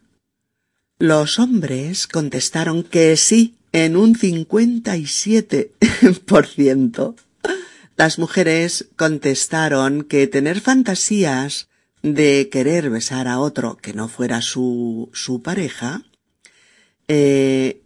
los 0.98 1.38
hombres 1.38 2.06
contestaron 2.06 2.82
que 2.82 3.16
sí 3.16 3.56
en 3.72 3.96
un 3.96 4.14
57%. 4.14 7.14
las 7.96 8.18
mujeres 8.18 8.88
contestaron 8.96 10.02
que 10.02 10.26
tener 10.26 10.60
fantasías 10.60 11.68
de 12.02 12.50
querer 12.50 12.90
besar 12.90 13.28
a 13.28 13.38
otro 13.40 13.76
que 13.76 13.94
no 13.94 14.08
fuera 14.08 14.42
su, 14.42 15.10
su 15.12 15.42
pareja, 15.42 16.02
eh, 17.08 17.82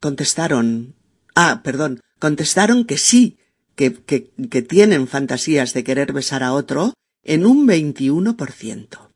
contestaron, 0.00 0.94
ah, 1.34 1.60
perdón, 1.62 2.00
contestaron 2.18 2.84
que 2.84 2.98
sí, 2.98 3.38
que, 3.74 3.94
que, 3.94 4.30
que 4.50 4.62
tienen 4.62 5.06
fantasías 5.08 5.72
de 5.74 5.84
querer 5.84 6.12
besar 6.12 6.42
a 6.42 6.52
otro 6.52 6.94
en 7.22 7.46
un 7.46 7.66
21%. 7.66 9.08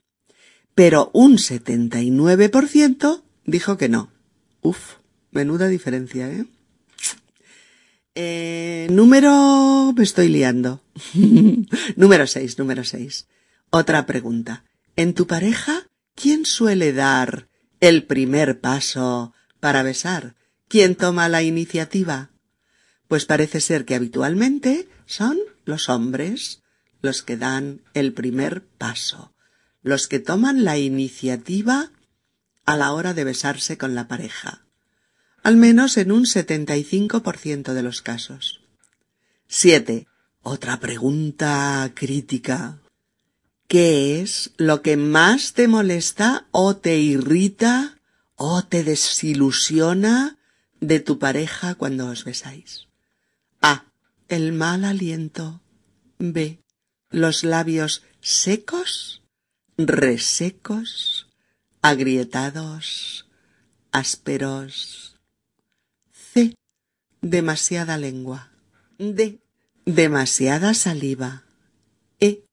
Pero 0.74 1.10
un 1.12 1.36
79% 1.36 3.22
dijo 3.44 3.76
que 3.76 3.88
no. 3.88 4.12
Uf, 4.60 4.96
menuda 5.30 5.68
diferencia, 5.68 6.30
¿eh? 6.30 6.46
Eh, 8.14 8.88
número... 8.90 9.92
me 9.96 10.02
estoy 10.02 10.28
liando. 10.28 10.82
número 11.96 12.26
6, 12.26 12.58
número 12.58 12.84
6. 12.84 13.26
Otra 13.70 14.06
pregunta. 14.06 14.64
¿En 14.96 15.14
tu 15.14 15.26
pareja 15.26 15.88
quién 16.14 16.44
suele 16.44 16.92
dar 16.92 17.48
el 17.80 18.04
primer 18.04 18.60
paso 18.60 19.32
para 19.60 19.82
besar? 19.82 20.36
¿Quién 20.68 20.94
toma 20.94 21.28
la 21.28 21.42
iniciativa? 21.42 22.31
Pues 23.12 23.26
parece 23.26 23.60
ser 23.60 23.84
que 23.84 23.94
habitualmente 23.94 24.88
son 25.04 25.36
los 25.66 25.90
hombres 25.90 26.62
los 27.02 27.22
que 27.22 27.36
dan 27.36 27.82
el 27.92 28.14
primer 28.14 28.64
paso, 28.64 29.34
los 29.82 30.08
que 30.08 30.18
toman 30.18 30.64
la 30.64 30.78
iniciativa 30.78 31.92
a 32.64 32.76
la 32.78 32.90
hora 32.94 33.12
de 33.12 33.24
besarse 33.24 33.76
con 33.76 33.94
la 33.94 34.08
pareja, 34.08 34.64
al 35.42 35.56
menos 35.56 35.98
en 35.98 36.10
un 36.10 36.24
75% 36.24 37.74
de 37.74 37.82
los 37.82 38.00
casos. 38.00 38.62
7. 39.46 40.06
Otra 40.40 40.80
pregunta 40.80 41.92
crítica. 41.94 42.80
¿Qué 43.68 44.22
es 44.22 44.52
lo 44.56 44.80
que 44.80 44.96
más 44.96 45.52
te 45.52 45.68
molesta 45.68 46.46
o 46.50 46.78
te 46.78 46.96
irrita 46.96 47.98
o 48.36 48.64
te 48.64 48.82
desilusiona 48.82 50.38
de 50.80 51.00
tu 51.00 51.18
pareja 51.18 51.74
cuando 51.74 52.06
os 52.06 52.24
besáis? 52.24 52.88
El 54.32 54.54
mal 54.54 54.86
aliento. 54.86 55.60
B. 56.18 56.58
Los 57.10 57.44
labios 57.44 58.02
secos, 58.22 59.20
resecos, 59.76 61.28
agrietados, 61.82 63.26
ásperos. 63.90 65.18
C. 66.12 66.54
Demasiada 67.20 67.98
lengua. 67.98 68.50
D. 68.98 69.42
Demasiada 69.84 70.72
saliva. 70.72 71.44
E 72.18 72.46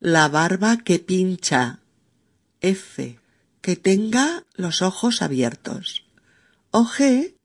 la 0.00 0.26
barba 0.26 0.78
que 0.78 0.98
pincha. 0.98 1.82
F. 2.60 3.20
Que 3.60 3.76
tenga 3.76 4.44
los 4.54 4.82
ojos 4.82 5.22
abiertos. 5.22 6.04
O 6.72 6.84
G. 6.84 7.36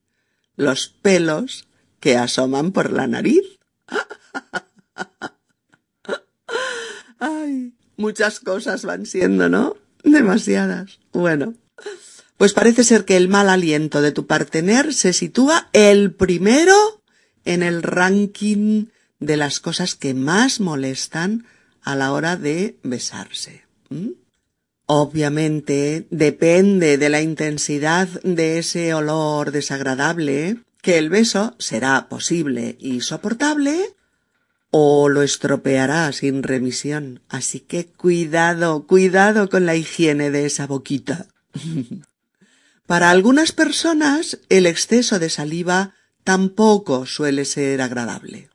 Los 0.55 0.87
pelos 0.87 1.67
que 1.99 2.17
asoman 2.17 2.71
por 2.71 2.91
la 2.91 3.05
nariz. 3.05 3.56
Ay, 7.19 7.73
muchas 7.95 8.39
cosas 8.39 8.85
van 8.85 9.05
siendo, 9.05 9.49
¿no? 9.49 9.75
Demasiadas. 10.03 10.99
Bueno. 11.11 11.55
Pues 12.37 12.53
parece 12.53 12.83
ser 12.83 13.03
que 13.05 13.17
el 13.17 13.29
mal 13.29 13.49
aliento 13.49 14.01
de 14.01 14.11
tu 14.11 14.27
partener 14.27 14.93
se 14.93 15.11
sitúa 15.13 15.69
el 15.73 16.13
primero 16.13 17.01
en 17.45 17.63
el 17.63 17.81
ranking 17.81 18.85
de 19.19 19.37
las 19.37 19.59
cosas 19.59 19.95
que 19.95 20.13
más 20.13 20.59
molestan 20.59 21.47
a 21.81 21.95
la 21.95 22.11
hora 22.11 22.37
de 22.37 22.77
besarse. 22.83 23.65
Obviamente 24.85 26.05
depende 26.11 26.97
de 26.97 27.09
la 27.09 27.21
intensidad 27.21 28.07
de 28.23 28.59
ese 28.59 28.93
olor 28.93 29.51
desagradable 29.51 30.57
que 30.87 30.97
el 30.97 31.09
beso 31.09 31.53
será 31.59 32.07
posible 32.07 32.77
y 32.79 33.01
soportable 33.01 33.93
o 34.71 35.09
lo 35.09 35.21
estropeará 35.21 36.09
sin 36.13 36.43
remisión. 36.43 37.19
Así 37.27 37.59
que 37.59 37.87
cuidado, 37.87 38.87
cuidado 38.87 39.49
con 39.49 39.65
la 39.65 39.75
higiene 39.75 40.31
de 40.31 40.45
esa 40.45 40.65
boquita. 40.65 41.27
Para 42.85 43.09
algunas 43.09 43.51
personas 43.51 44.39
el 44.47 44.65
exceso 44.65 45.19
de 45.19 45.29
saliva 45.29 45.93
tampoco 46.23 47.05
suele 47.05 47.43
ser 47.43 47.81
agradable. 47.81 48.49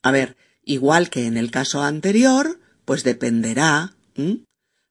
A 0.00 0.12
ver, 0.12 0.36
igual 0.64 1.10
que 1.10 1.26
en 1.26 1.36
el 1.36 1.50
caso 1.50 1.82
anterior, 1.82 2.60
pues 2.84 3.02
dependerá. 3.02 3.96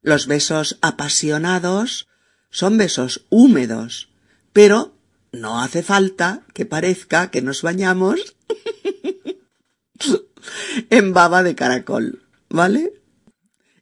Los 0.02 0.28
besos 0.28 0.80
apasionados 0.82 2.10
son 2.50 2.78
besos 2.78 3.26
húmedos, 3.30 4.10
pero 4.52 4.93
no 5.34 5.60
hace 5.60 5.84
falta 5.84 6.46
que 6.54 6.66
parezca 6.66 7.30
que 7.32 7.42
nos 7.42 7.64
bañamos 7.64 8.38
en 10.90 11.14
baba 11.14 11.44
de 11.44 11.56
caracol, 11.56 12.24
¿vale? 12.50 12.94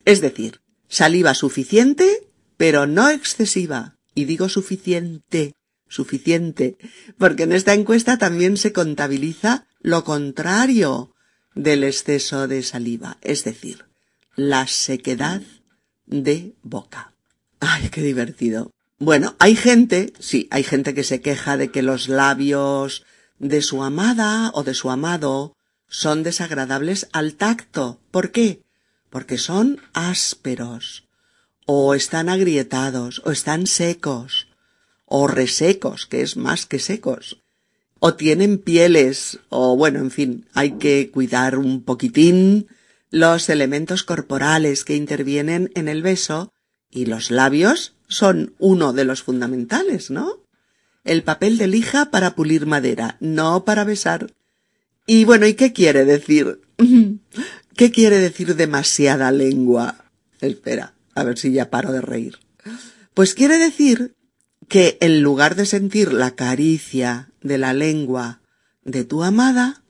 Es 0.06 0.22
decir, 0.22 0.62
saliva 0.88 1.36
suficiente, 1.36 2.28
pero 2.58 2.88
no 2.88 3.10
excesiva. 3.10 3.98
Y 4.16 4.26
digo 4.26 4.50
suficiente, 4.50 5.54
suficiente, 5.88 6.78
porque 7.18 7.44
en 7.44 7.52
esta 7.52 7.74
encuesta 7.74 8.18
también 8.18 8.58
se 8.58 8.74
contabiliza 8.74 9.68
lo 9.80 10.04
contrario 10.04 11.14
del 11.54 11.84
exceso 11.84 12.48
de 12.48 12.64
saliva, 12.64 13.18
es 13.22 13.44
decir, 13.44 13.86
la 14.36 14.68
sequedad 14.68 15.42
de 16.06 16.56
boca. 16.62 17.14
Ay, 17.60 17.90
qué 17.90 18.02
divertido. 18.02 18.72
Bueno, 19.02 19.36
hay 19.40 19.56
gente, 19.56 20.14
sí, 20.20 20.48
hay 20.52 20.62
gente 20.62 20.94
que 20.94 21.04
se 21.04 21.22
queja 21.22 21.58
de 21.58 21.72
que 21.72 21.82
los 21.82 22.08
labios 22.08 23.04
de 23.40 23.64
su 23.64 23.82
amada 23.82 24.52
o 24.54 24.62
de 24.62 24.76
su 24.76 24.92
amado 24.92 25.58
son 25.88 26.22
desagradables 26.22 27.10
al 27.12 27.34
tacto. 27.34 28.00
¿Por 28.12 28.30
qué? 28.30 28.62
Porque 29.10 29.40
son 29.40 29.82
ásperos, 29.94 31.08
o 31.66 31.96
están 31.96 32.30
agrietados, 32.30 33.24
o 33.26 33.32
están 33.32 33.66
secos, 33.66 34.50
o 35.06 35.26
resecos, 35.26 36.06
que 36.06 36.22
es 36.22 36.38
más 36.38 36.68
que 36.68 36.78
secos, 36.78 37.42
o 37.98 38.14
tienen 38.14 38.60
pieles, 38.60 39.40
o 39.50 39.76
bueno, 39.76 39.98
en 39.98 40.12
fin, 40.12 40.46
hay 40.54 40.74
que 40.74 41.10
cuidar 41.10 41.58
un 41.58 41.82
poquitín 41.82 42.68
los 43.10 43.50
elementos 43.50 44.04
corporales 44.04 44.86
que 44.86 44.96
intervienen 44.96 45.72
en 45.74 45.88
el 45.88 46.04
beso 46.04 46.54
y 46.92 47.08
los 47.08 47.32
labios 47.32 47.96
son 48.12 48.56
uno 48.60 48.92
de 48.94 49.06
los 49.06 49.24
fundamentales, 49.24 50.12
¿no? 50.12 50.44
El 51.04 51.24
papel 51.24 51.58
de 51.58 51.68
lija 51.68 52.12
para 52.12 52.36
pulir 52.36 52.66
madera, 52.66 53.18
no 53.20 53.64
para 53.66 53.86
besar. 53.86 54.34
Y 55.08 55.24
bueno, 55.24 55.48
¿y 55.48 55.56
qué 55.56 55.74
quiere 55.74 56.06
decir? 56.06 56.62
¿Qué 57.76 57.92
quiere 57.92 58.20
decir 58.20 58.56
demasiada 58.56 59.32
lengua? 59.32 60.06
Espera, 60.42 60.94
a 61.16 61.24
ver 61.24 61.40
si 61.40 61.54
ya 61.54 61.70
paro 61.70 61.92
de 61.94 62.02
reír. 62.02 62.38
Pues 63.14 63.34
quiere 63.34 63.58
decir 63.58 64.16
que 64.68 64.98
en 65.00 65.22
lugar 65.22 65.56
de 65.56 65.66
sentir 65.66 66.12
la 66.12 66.36
caricia 66.36 67.32
de 67.42 67.58
la 67.58 67.74
lengua 67.74 68.42
de 68.84 69.06
tu 69.06 69.24
amada, 69.24 69.84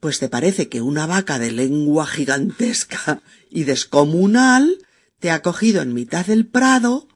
pues 0.00 0.18
te 0.18 0.28
parece 0.28 0.68
que 0.68 0.80
una 0.80 1.06
vaca 1.06 1.38
de 1.38 1.52
lengua 1.52 2.06
gigantesca 2.06 3.22
y 3.50 3.64
descomunal 3.64 4.78
te 5.20 5.30
ha 5.30 5.42
cogido 5.42 5.82
en 5.82 5.92
mitad 5.92 6.26
del 6.26 6.46
prado 6.46 7.08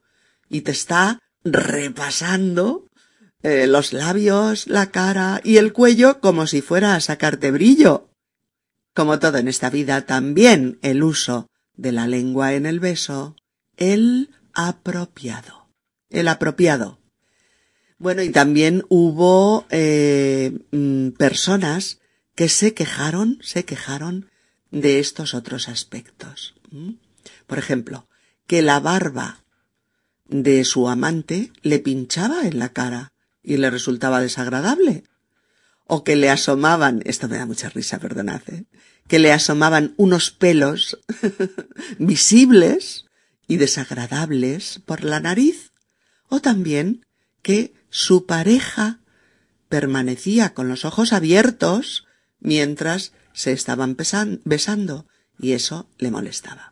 y 0.51 0.61
te 0.63 0.73
está 0.73 1.21
repasando 1.43 2.87
eh, 3.43 3.67
los 3.67 3.95
labios, 3.95 4.67
la 4.67 4.91
cara 4.91 5.41
y 5.43 5.57
el 5.57 5.73
cuello 5.73 6.21
como 6.21 6.47
si 6.47 6.61
fuera 6.61 6.95
a 6.95 7.01
sacarte 7.01 7.51
brillo. 7.51 8.11
Como 8.93 9.19
todo 9.19 9.39
en 9.39 9.49
esta 9.49 9.71
vida, 9.71 10.05
también 10.05 10.79
el 10.83 11.03
uso 11.03 11.47
de 11.75 11.93
la 11.93 12.07
lengua 12.07 12.53
en 12.53 12.67
el 12.67 12.81
beso, 12.81 13.37
el 13.77 14.31
apropiado. 14.53 15.71
El 16.11 16.29
apropiado. 16.29 16.99
Bueno, 17.99 18.23
y 18.23 18.31
también 18.31 18.85
hubo 18.89 19.67
eh, 19.71 20.59
mm, 20.73 21.11
personas 21.11 22.01
que 22.35 22.49
se 22.49 22.75
quejaron, 22.75 23.39
se 23.43 23.65
quejaron 23.65 24.31
de 24.71 24.99
estos 24.99 25.35
otros 25.35 25.69
aspectos. 25.69 26.55
Por 27.47 27.59
ejemplo, 27.59 28.09
que 28.47 28.63
la 28.63 28.81
barba 28.81 29.45
de 30.31 30.65
su 30.65 30.89
amante 30.89 31.53
le 31.63 31.81
pinchaba 31.81 32.47
en 32.47 32.59
la 32.59 32.71
cara 32.71 33.13
y 33.43 33.57
le 33.57 33.71
resultaba 33.71 34.21
desagradable. 34.21 35.05
O 35.87 36.05
que 36.05 36.17
le 36.17 36.31
asomaban, 36.31 37.03
esto 37.05 37.29
me 37.29 37.37
da 37.37 37.47
mucha 37.47 37.69
risa, 37.69 37.99
perdonad, 37.99 38.43
¿eh? 38.49 38.65
que 39.09 39.19
le 39.19 39.33
asomaban 39.33 39.93
unos 39.97 40.31
pelos 40.31 41.01
visibles 41.99 43.07
y 43.49 43.57
desagradables 43.57 44.81
por 44.87 45.03
la 45.03 45.19
nariz. 45.19 45.73
O 46.29 46.41
también 46.41 47.05
que 47.43 47.75
su 47.91 48.25
pareja 48.27 49.01
permanecía 49.69 50.55
con 50.55 50.69
los 50.69 50.85
ojos 50.85 51.13
abiertos 51.13 52.07
mientras 52.39 53.13
se 53.33 53.53
estaban 53.53 53.97
besando 54.45 55.07
y 55.41 55.53
eso 55.53 55.89
le 55.99 56.13
molestaba. 56.13 56.70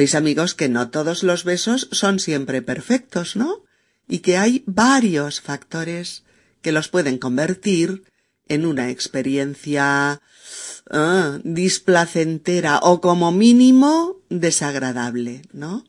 Veis 0.00 0.14
amigos 0.14 0.54
que 0.54 0.70
no 0.70 0.88
todos 0.88 1.22
los 1.22 1.44
besos 1.44 1.86
son 1.92 2.20
siempre 2.20 2.62
perfectos, 2.62 3.36
¿no? 3.36 3.64
Y 4.08 4.20
que 4.20 4.38
hay 4.38 4.64
varios 4.64 5.42
factores 5.42 6.24
que 6.62 6.72
los 6.72 6.88
pueden 6.88 7.18
convertir 7.18 8.04
en 8.48 8.64
una 8.64 8.88
experiencia 8.88 10.22
ah, 10.90 11.38
displacentera 11.44 12.78
o 12.78 13.02
como 13.02 13.30
mínimo 13.30 14.16
desagradable, 14.30 15.42
¿no? 15.52 15.84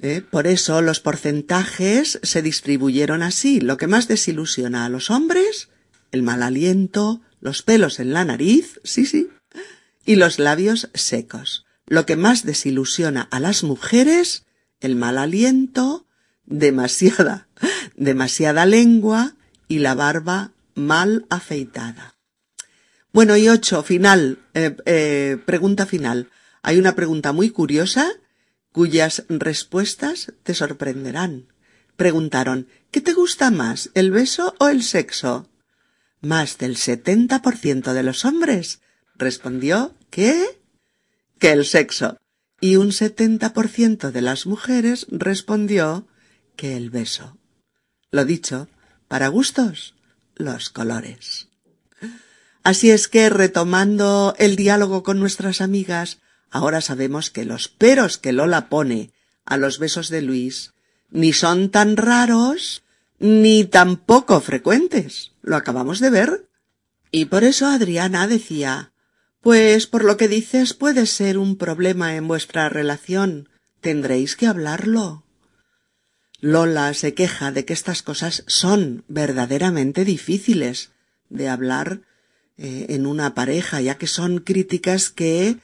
¿Eh? 0.00 0.22
Por 0.22 0.46
eso 0.46 0.80
los 0.80 1.00
porcentajes 1.00 2.20
se 2.22 2.40
distribuyeron 2.40 3.22
así. 3.22 3.60
Lo 3.60 3.76
que 3.76 3.88
más 3.88 4.08
desilusiona 4.08 4.86
a 4.86 4.88
los 4.88 5.10
hombres, 5.10 5.68
el 6.12 6.22
mal 6.22 6.42
aliento, 6.42 7.20
los 7.42 7.60
pelos 7.60 8.00
en 8.00 8.14
la 8.14 8.24
nariz, 8.24 8.80
sí, 8.84 9.04
sí, 9.04 9.28
y 10.06 10.16
los 10.16 10.38
labios 10.38 10.88
secos. 10.94 11.67
Lo 11.88 12.06
que 12.06 12.16
más 12.16 12.44
desilusiona 12.44 13.22
a 13.30 13.40
las 13.40 13.64
mujeres, 13.64 14.44
el 14.80 14.94
mal 14.94 15.18
aliento, 15.18 16.06
demasiada, 16.44 17.48
demasiada 17.96 18.66
lengua 18.66 19.34
y 19.68 19.78
la 19.78 19.94
barba 19.94 20.52
mal 20.74 21.26
afeitada. 21.30 22.14
Bueno, 23.12 23.36
y 23.36 23.48
ocho, 23.48 23.82
final, 23.82 24.38
eh, 24.54 24.76
eh, 24.84 25.38
pregunta 25.44 25.86
final. 25.86 26.30
Hay 26.62 26.78
una 26.78 26.94
pregunta 26.94 27.32
muy 27.32 27.50
curiosa 27.50 28.10
cuyas 28.72 29.24
respuestas 29.28 30.32
te 30.42 30.54
sorprenderán. 30.54 31.48
Preguntaron 31.96 32.68
¿Qué 32.90 33.00
te 33.00 33.12
gusta 33.12 33.50
más, 33.50 33.90
el 33.94 34.10
beso 34.10 34.54
o 34.58 34.68
el 34.68 34.82
sexo? 34.82 35.48
Más 36.20 36.58
del 36.58 36.76
setenta 36.76 37.42
por 37.42 37.56
ciento 37.56 37.94
de 37.94 38.02
los 38.02 38.24
hombres 38.24 38.80
respondió 39.16 39.94
¿Qué? 40.10 40.57
Que 41.38 41.52
el 41.52 41.64
sexo. 41.64 42.16
Y 42.60 42.76
un 42.76 42.92
setenta 42.92 43.52
por 43.52 43.68
ciento 43.68 44.10
de 44.10 44.20
las 44.20 44.46
mujeres 44.46 45.06
respondió 45.10 46.06
que 46.56 46.76
el 46.76 46.90
beso. 46.90 47.38
Lo 48.10 48.24
dicho, 48.24 48.68
para 49.06 49.28
gustos, 49.28 49.94
los 50.34 50.70
colores. 50.70 51.48
Así 52.64 52.90
es 52.90 53.08
que, 53.08 53.30
retomando 53.30 54.34
el 54.38 54.56
diálogo 54.56 55.02
con 55.02 55.20
nuestras 55.20 55.60
amigas, 55.60 56.18
Ahora 56.50 56.80
sabemos 56.80 57.30
que 57.30 57.44
los 57.44 57.68
peros 57.68 58.18
que 58.18 58.32
Lola 58.32 58.68
pone 58.68 59.12
a 59.44 59.56
los 59.56 59.78
besos 59.78 60.08
de 60.08 60.22
Luis 60.22 60.72
ni 61.10 61.32
son 61.32 61.70
tan 61.70 61.96
raros 61.96 62.82
ni 63.18 63.64
tampoco 63.64 64.40
frecuentes. 64.40 65.32
Lo 65.42 65.56
acabamos 65.56 66.00
de 66.00 66.10
ver. 66.10 66.48
Y 67.10 67.26
por 67.26 67.44
eso 67.44 67.66
Adriana 67.66 68.26
decía 68.26 68.92
Pues 69.40 69.86
por 69.86 70.04
lo 70.04 70.16
que 70.16 70.28
dices 70.28 70.74
puede 70.74 71.06
ser 71.06 71.38
un 71.38 71.56
problema 71.56 72.16
en 72.16 72.28
vuestra 72.28 72.68
relación. 72.68 73.48
Tendréis 73.80 74.36
que 74.36 74.46
hablarlo. 74.46 75.24
Lola 76.40 76.94
se 76.94 77.14
queja 77.14 77.52
de 77.52 77.64
que 77.64 77.72
estas 77.72 78.02
cosas 78.02 78.44
son 78.46 79.04
verdaderamente 79.08 80.04
difíciles 80.04 80.90
de 81.28 81.48
hablar 81.48 82.00
eh, 82.56 82.86
en 82.90 83.06
una 83.06 83.34
pareja, 83.34 83.80
ya 83.80 83.96
que 83.96 84.06
son 84.06 84.38
críticas 84.38 85.10
que 85.10 85.58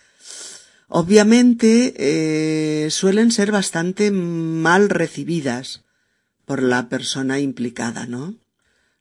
Obviamente 0.88 1.94
eh, 1.96 2.90
suelen 2.90 3.32
ser 3.32 3.50
bastante 3.50 4.10
mal 4.10 4.90
recibidas 4.90 5.82
por 6.44 6.62
la 6.62 6.88
persona 6.88 7.40
implicada, 7.40 8.06
¿no? 8.06 8.36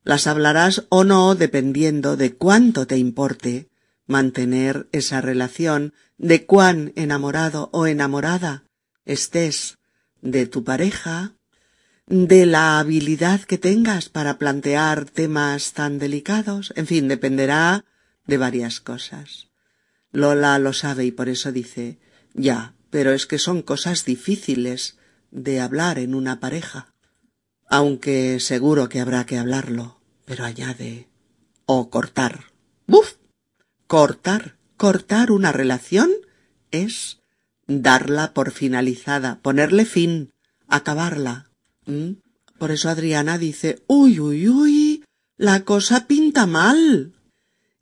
Las 0.04 0.28
hablarás 0.28 0.86
o 0.90 1.04
no 1.04 1.36
dependiendo 1.36 2.18
de 2.18 2.34
cuánto 2.34 2.88
te 2.88 2.98
importe 2.98 3.70
mantener 4.18 4.88
esa 4.92 5.22
relación, 5.22 5.94
de 6.18 6.46
cuán 6.46 6.94
enamorado 6.96 7.70
o 7.74 7.88
enamorada 7.88 8.64
estés 9.06 9.80
de 10.22 10.46
tu 10.46 10.64
pareja, 10.64 11.34
de 12.06 12.46
la 12.46 12.78
habilidad 12.78 13.42
que 13.42 13.58
tengas 13.58 14.10
para 14.10 14.38
plantear 14.38 15.06
temas 15.06 15.74
tan 15.74 15.98
delicados, 15.98 16.74
en 16.76 16.86
fin, 16.86 17.08
dependerá 17.08 17.86
de 18.28 18.38
varias 18.38 18.80
cosas. 18.80 19.50
Lola 20.12 20.60
lo 20.60 20.74
sabe 20.74 21.06
y 21.06 21.12
por 21.12 21.28
eso 21.28 21.52
dice 21.52 22.00
Ya, 22.36 22.76
pero 22.92 23.14
es 23.14 23.26
que 23.26 23.40
son 23.40 23.64
cosas 23.64 24.06
difíciles 24.06 24.98
de 25.32 25.60
hablar 25.60 25.98
en 25.98 26.14
una 26.14 26.40
pareja. 26.40 26.94
Aunque 27.68 28.40
seguro 28.40 28.90
que 28.90 29.00
habrá 29.00 29.26
que 29.26 29.40
hablarlo, 29.40 30.00
pero 30.26 30.46
añade 30.46 31.10
o 31.66 31.90
cortar. 31.90 32.54
¡Buf! 32.86 33.23
Cortar, 33.94 34.58
cortar 34.76 35.30
una 35.30 35.52
relación 35.52 36.10
es 36.72 37.20
darla 37.68 38.34
por 38.34 38.50
finalizada, 38.50 39.40
ponerle 39.44 39.86
fin, 39.86 40.34
acabarla. 40.68 41.52
¿Mm? 41.86 42.14
Por 42.58 42.72
eso 42.72 42.90
Adriana 42.90 43.38
dice 43.38 43.84
Uy, 43.86 44.20
uy, 44.20 44.50
uy, 44.50 45.06
la 45.38 45.64
cosa 45.64 46.08
pinta 46.08 46.48
mal 46.48 47.14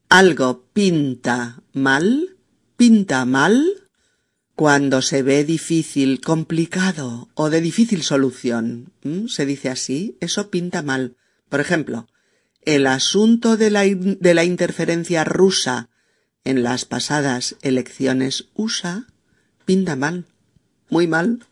algo 0.09 0.65
pinta 0.73 1.63
mal, 1.71 2.35
pinta 2.75 3.23
mal, 3.23 3.87
cuando 4.55 5.01
se 5.01 5.23
ve 5.23 5.45
difícil, 5.45 6.19
complicado 6.19 7.29
o 7.35 7.49
de 7.49 7.61
difícil 7.61 8.03
solución. 8.03 8.91
Se 9.29 9.45
dice 9.45 9.69
así, 9.69 10.17
eso 10.19 10.51
pinta 10.51 10.81
mal. 10.81 11.15
Por 11.47 11.61
ejemplo, 11.61 12.07
el 12.63 12.85
asunto 12.85 13.55
de 13.55 13.69
la, 13.69 13.83
de 13.85 14.33
la 14.33 14.43
interferencia 14.43 15.23
rusa 15.23 15.87
en 16.43 16.63
las 16.63 16.85
pasadas 16.85 17.55
elecciones 17.61 18.49
USA 18.55 19.07
pinta 19.65 19.95
mal, 19.95 20.25
muy 20.89 21.07
mal. 21.07 21.45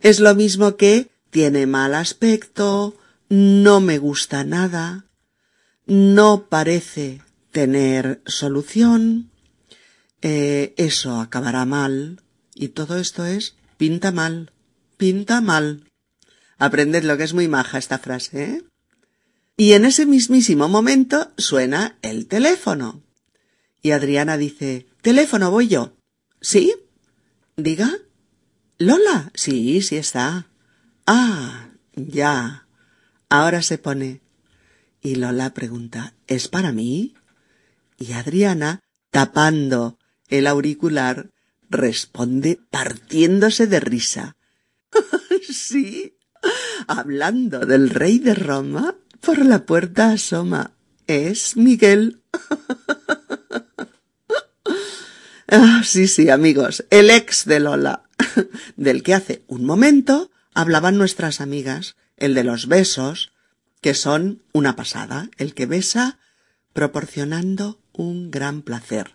Es 0.00 0.20
lo 0.20 0.34
mismo 0.34 0.76
que 0.76 1.10
tiene 1.30 1.66
mal 1.66 1.94
aspecto, 1.94 2.96
no 3.28 3.80
me 3.80 3.98
gusta 3.98 4.44
nada, 4.44 5.06
no 5.86 6.46
parece 6.48 7.22
tener 7.50 8.22
solución, 8.26 9.30
eh, 10.22 10.74
eso 10.76 11.20
acabará 11.20 11.64
mal, 11.64 12.22
y 12.54 12.68
todo 12.68 12.96
esto 12.98 13.24
es 13.24 13.56
pinta 13.76 14.12
mal, 14.12 14.52
pinta 14.96 15.40
mal. 15.40 15.90
Aprended 16.58 17.04
lo 17.04 17.16
que 17.16 17.24
es 17.24 17.34
muy 17.34 17.48
maja 17.48 17.78
esta 17.78 17.98
frase, 17.98 18.44
¿eh? 18.44 18.62
Y 19.56 19.72
en 19.72 19.84
ese 19.84 20.04
mismísimo 20.04 20.68
momento 20.68 21.32
suena 21.36 21.96
el 22.02 22.26
teléfono. 22.26 23.03
Y 23.84 23.92
Adriana 23.92 24.36
dice, 24.36 24.88
teléfono 25.02 25.52
voy 25.52 25.68
yo. 25.68 25.92
¿Sí? 26.40 26.74
Diga. 27.56 27.92
Lola. 28.78 29.30
Sí, 29.34 29.80
sí 29.82 29.96
está. 29.96 30.48
Ah, 31.06 31.68
ya. 31.94 32.66
Ahora 33.28 33.62
se 33.62 33.78
pone. 33.78 34.22
Y 35.00 35.14
Lola 35.14 35.54
pregunta, 35.54 36.14
¿es 36.26 36.48
para 36.48 36.72
mí? 36.72 37.14
y 37.98 38.12
Adriana, 38.12 38.80
tapando 39.10 39.98
el 40.28 40.46
auricular, 40.46 41.30
responde 41.68 42.60
partiéndose 42.70 43.66
de 43.66 43.80
risa. 43.80 44.36
sí, 45.48 46.16
hablando 46.86 47.60
del 47.60 47.90
rey 47.90 48.18
de 48.18 48.34
Roma, 48.34 48.96
por 49.20 49.44
la 49.44 49.64
puerta 49.64 50.12
asoma. 50.12 50.72
Es 51.06 51.56
Miguel. 51.56 52.22
ah, 55.54 55.82
sí, 55.84 56.08
sí, 56.08 56.30
amigos, 56.30 56.84
el 56.90 57.10
ex 57.10 57.44
de 57.44 57.60
Lola, 57.60 58.04
del 58.76 59.02
que 59.02 59.14
hace 59.14 59.44
un 59.46 59.64
momento 59.64 60.30
hablaban 60.54 60.98
nuestras 60.98 61.40
amigas, 61.40 61.96
el 62.16 62.34
de 62.34 62.44
los 62.44 62.66
besos, 62.66 63.32
que 63.80 63.94
son 63.94 64.42
una 64.52 64.76
pasada, 64.76 65.28
el 65.36 65.54
que 65.54 65.66
besa 65.66 66.18
proporcionando 66.72 67.80
un 67.92 68.30
gran 68.30 68.62
placer, 68.62 69.14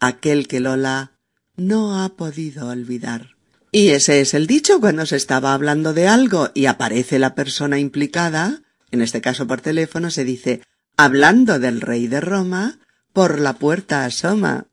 aquel 0.00 0.46
que 0.46 0.60
Lola 0.60 1.12
no 1.56 2.02
ha 2.02 2.16
podido 2.16 2.68
olvidar. 2.68 3.34
Y 3.72 3.88
ese 3.88 4.20
es 4.20 4.34
el 4.34 4.46
dicho 4.46 4.80
cuando 4.80 5.04
se 5.04 5.16
estaba 5.16 5.52
hablando 5.52 5.94
de 5.94 6.06
algo 6.06 6.50
y 6.54 6.66
aparece 6.66 7.18
la 7.18 7.34
persona 7.34 7.78
implicada, 7.78 8.62
en 8.92 9.02
este 9.02 9.20
caso 9.20 9.46
por 9.46 9.60
teléfono, 9.60 10.10
se 10.10 10.24
dice 10.24 10.62
hablando 10.96 11.58
del 11.58 11.80
rey 11.80 12.06
de 12.06 12.20
Roma, 12.20 12.78
por 13.12 13.40
la 13.40 13.54
puerta 13.54 14.04
asoma. 14.04 14.66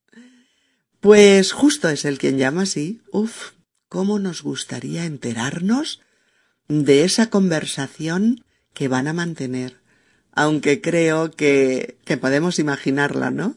Pues 1.01 1.51
justo 1.51 1.89
es 1.89 2.05
el 2.05 2.17
quien 2.17 2.37
llama 2.37 2.61
así. 2.61 3.01
Uf, 3.11 3.51
cómo 3.89 4.19
nos 4.19 4.41
gustaría 4.41 5.03
enterarnos 5.05 5.99
de 6.69 7.03
esa 7.03 7.29
conversación 7.29 8.45
que 8.73 8.87
van 8.87 9.07
a 9.07 9.13
mantener 9.13 9.81
aunque 10.31 10.81
creo 10.81 11.31
que, 11.31 11.97
que 12.05 12.17
podemos 12.17 12.59
imaginarla, 12.59 13.31
¿no? 13.31 13.55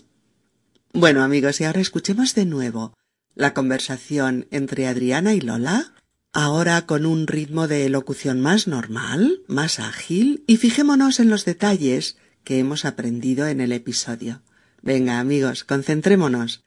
Bueno, 0.92 1.22
amigos, 1.22 1.60
y 1.60 1.64
ahora 1.64 1.80
escuchemos 1.80 2.34
de 2.34 2.44
nuevo 2.44 2.94
la 3.34 3.54
conversación 3.54 4.46
entre 4.50 4.86
Adriana 4.86 5.34
y 5.34 5.40
Lola, 5.40 5.94
ahora 6.32 6.86
con 6.86 7.04
un 7.06 7.26
ritmo 7.26 7.66
de 7.68 7.86
elocución 7.86 8.40
más 8.40 8.68
normal, 8.68 9.42
más 9.48 9.80
ágil, 9.80 10.44
y 10.46 10.56
fijémonos 10.56 11.20
en 11.20 11.30
los 11.30 11.44
detalles 11.44 12.16
que 12.44 12.58
hemos 12.58 12.84
aprendido 12.84 13.46
en 13.46 13.60
el 13.60 13.72
episodio. 13.72 14.42
Venga, 14.82 15.18
amigos, 15.18 15.64
concentrémonos 15.64 16.63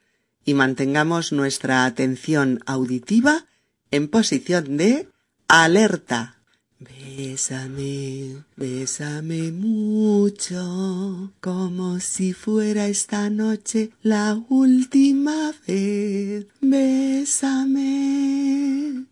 y 0.48 0.54
mantengamos 0.54 1.30
nuestra 1.30 1.84
atención 1.84 2.60
auditiva 2.64 3.44
en 3.90 4.08
posición 4.08 4.78
de 4.78 5.10
alerta. 5.46 6.38
Bésame, 6.80 8.44
bésame 8.56 9.52
mucho, 9.52 11.34
como 11.42 12.00
si 12.00 12.32
fuera 12.32 12.86
esta 12.86 13.28
noche 13.28 13.90
la 14.02 14.42
última 14.48 15.52
vez. 15.66 16.46
Bésame, 16.62 17.84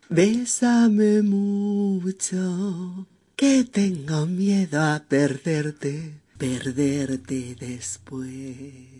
bésame 0.09 1.21
mucho, 1.21 3.05
que 3.35 3.63
tengo 3.63 4.25
miedo 4.25 4.81
a 4.81 5.03
perderte, 5.07 6.15
perderte 6.39 7.55
después. 7.59 8.96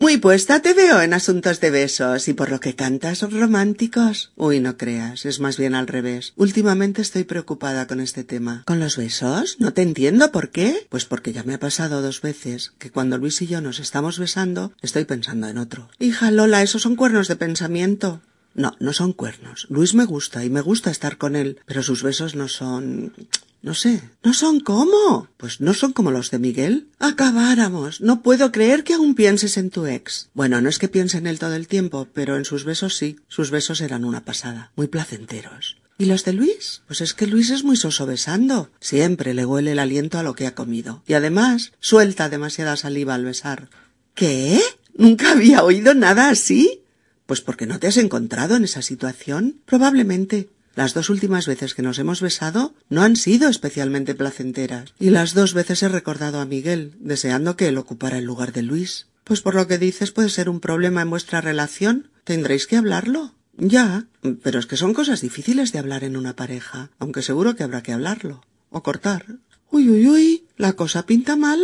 Muy 0.00 0.16
puesta 0.18 0.62
te 0.62 0.74
veo 0.74 1.02
en 1.02 1.12
asuntos 1.12 1.58
de 1.58 1.72
besos 1.72 2.28
y 2.28 2.32
por 2.32 2.50
lo 2.50 2.60
que 2.60 2.76
cantas 2.76 3.20
románticos. 3.32 4.30
Uy, 4.36 4.60
no 4.60 4.76
creas, 4.76 5.26
es 5.26 5.40
más 5.40 5.56
bien 5.58 5.74
al 5.74 5.88
revés. 5.88 6.34
Últimamente 6.36 7.02
estoy 7.02 7.24
preocupada 7.24 7.88
con 7.88 7.98
este 7.98 8.22
tema. 8.22 8.62
¿Con 8.64 8.78
los 8.78 8.96
besos? 8.96 9.56
No 9.58 9.72
te 9.72 9.82
entiendo 9.82 10.30
por 10.30 10.50
qué. 10.50 10.86
Pues 10.88 11.04
porque 11.04 11.32
ya 11.32 11.42
me 11.42 11.54
ha 11.54 11.58
pasado 11.58 12.00
dos 12.00 12.20
veces 12.20 12.74
que 12.78 12.92
cuando 12.92 13.18
Luis 13.18 13.42
y 13.42 13.48
yo 13.48 13.60
nos 13.60 13.80
estamos 13.80 14.20
besando, 14.20 14.72
estoy 14.82 15.04
pensando 15.04 15.48
en 15.48 15.58
otro. 15.58 15.88
Hija 15.98 16.30
Lola, 16.30 16.62
esos 16.62 16.82
son 16.82 16.94
cuernos 16.94 17.26
de 17.26 17.34
pensamiento. 17.34 18.20
No, 18.54 18.76
no 18.78 18.92
son 18.92 19.12
cuernos. 19.12 19.66
Luis 19.68 19.94
me 19.94 20.04
gusta 20.04 20.44
y 20.44 20.50
me 20.50 20.60
gusta 20.60 20.92
estar 20.92 21.18
con 21.18 21.34
él, 21.34 21.58
pero 21.66 21.82
sus 21.82 22.04
besos 22.04 22.36
no 22.36 22.46
son 22.46 23.12
no 23.60 23.74
sé. 23.74 24.02
¿No 24.22 24.34
son 24.34 24.60
cómo? 24.60 25.28
Pues 25.36 25.60
no 25.60 25.74
son 25.74 25.92
como 25.92 26.10
los 26.10 26.30
de 26.30 26.38
Miguel. 26.38 26.88
Acabáramos. 26.98 28.00
No 28.00 28.22
puedo 28.22 28.52
creer 28.52 28.84
que 28.84 28.94
aún 28.94 29.14
pienses 29.14 29.56
en 29.56 29.70
tu 29.70 29.86
ex. 29.86 30.30
Bueno, 30.34 30.60
no 30.60 30.68
es 30.68 30.78
que 30.78 30.88
piense 30.88 31.18
en 31.18 31.26
él 31.26 31.38
todo 31.38 31.54
el 31.54 31.66
tiempo, 31.66 32.06
pero 32.12 32.36
en 32.36 32.44
sus 32.44 32.64
besos 32.64 32.96
sí. 32.96 33.16
Sus 33.28 33.50
besos 33.50 33.80
eran 33.80 34.04
una 34.04 34.24
pasada. 34.24 34.72
Muy 34.76 34.86
placenteros. 34.86 35.76
¿Y 36.00 36.04
los 36.04 36.24
de 36.24 36.32
Luis? 36.32 36.82
Pues 36.86 37.00
es 37.00 37.12
que 37.12 37.26
Luis 37.26 37.50
es 37.50 37.64
muy 37.64 37.76
soso 37.76 38.06
besando. 38.06 38.70
Siempre 38.78 39.34
le 39.34 39.44
huele 39.44 39.72
el 39.72 39.80
aliento 39.80 40.18
a 40.18 40.22
lo 40.22 40.34
que 40.34 40.46
ha 40.46 40.54
comido. 40.54 41.02
Y 41.08 41.14
además, 41.14 41.72
suelta 41.80 42.28
demasiada 42.28 42.76
saliva 42.76 43.14
al 43.14 43.24
besar. 43.24 43.68
¿Qué? 44.14 44.60
¿Nunca 44.94 45.32
había 45.32 45.64
oído 45.64 45.94
nada 45.94 46.30
así? 46.30 46.82
Pues 47.26 47.40
porque 47.40 47.66
no 47.66 47.80
te 47.80 47.88
has 47.88 47.96
encontrado 47.96 48.54
en 48.54 48.62
esa 48.64 48.82
situación. 48.82 49.60
Probablemente. 49.66 50.48
Las 50.78 50.94
dos 50.94 51.10
últimas 51.10 51.48
veces 51.48 51.74
que 51.74 51.82
nos 51.82 51.98
hemos 51.98 52.20
besado 52.20 52.72
no 52.88 53.02
han 53.02 53.16
sido 53.16 53.48
especialmente 53.48 54.14
placenteras, 54.14 54.94
y 55.00 55.10
las 55.10 55.34
dos 55.34 55.52
veces 55.52 55.82
he 55.82 55.88
recordado 55.88 56.38
a 56.38 56.44
Miguel, 56.44 56.94
deseando 57.00 57.56
que 57.56 57.66
él 57.66 57.78
ocupara 57.78 58.18
el 58.18 58.26
lugar 58.26 58.52
de 58.52 58.62
Luis. 58.62 59.08
Pues 59.24 59.40
por 59.40 59.56
lo 59.56 59.66
que 59.66 59.76
dices 59.76 60.12
puede 60.12 60.28
ser 60.28 60.48
un 60.48 60.60
problema 60.60 61.02
en 61.02 61.10
vuestra 61.10 61.40
relación. 61.40 62.12
Tendréis 62.22 62.68
que 62.68 62.76
hablarlo. 62.76 63.34
Ya, 63.56 64.06
pero 64.44 64.60
es 64.60 64.66
que 64.66 64.76
son 64.76 64.94
cosas 64.94 65.20
difíciles 65.20 65.72
de 65.72 65.80
hablar 65.80 66.04
en 66.04 66.16
una 66.16 66.36
pareja, 66.36 66.90
aunque 67.00 67.22
seguro 67.22 67.56
que 67.56 67.64
habrá 67.64 67.82
que 67.82 67.92
hablarlo. 67.92 68.44
O 68.70 68.84
cortar. 68.84 69.26
Uy, 69.72 69.90
uy, 69.90 70.06
uy, 70.06 70.46
la 70.56 70.74
cosa 70.74 71.06
pinta 71.06 71.34
mal. 71.34 71.58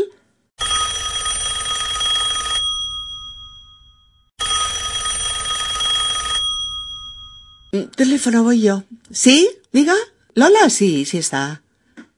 Mm, 7.75 7.84
teléfono 7.97 8.43
voy 8.43 8.63
yo. 8.63 8.85
¿Sí? 9.11 9.49
Diga. 9.73 9.95
Lola, 10.35 10.71
sí, 10.71 11.05
sí 11.05 11.19
está. 11.19 11.63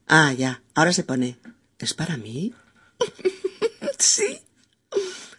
Ah, 0.06 0.32
ya. 0.32 0.62
Ahora 0.74 0.92
se 0.92 1.04
pone. 1.04 1.38
¿Es 1.78 1.94
para 1.94 2.16
mí? 2.16 2.54
sí. 3.98 4.40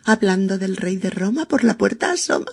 Hablando 0.04 0.58
del 0.58 0.78
rey 0.78 0.98
de 0.98 1.10
Roma 1.10 1.48
por 1.48 1.64
la 1.64 1.78
puerta 1.78 2.12
asoma. 2.12 2.52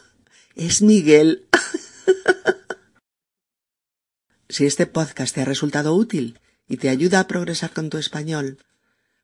Es 0.54 0.82
Miguel. 0.82 1.46
si 4.48 4.66
este 4.66 4.86
podcast 4.86 5.34
te 5.34 5.42
ha 5.42 5.44
resultado 5.44 5.94
útil 5.94 6.40
y 6.68 6.78
te 6.78 6.88
ayuda 6.88 7.20
a 7.20 7.26
progresar 7.26 7.72
con 7.72 7.90
tu 7.90 7.98
español, 7.98 8.58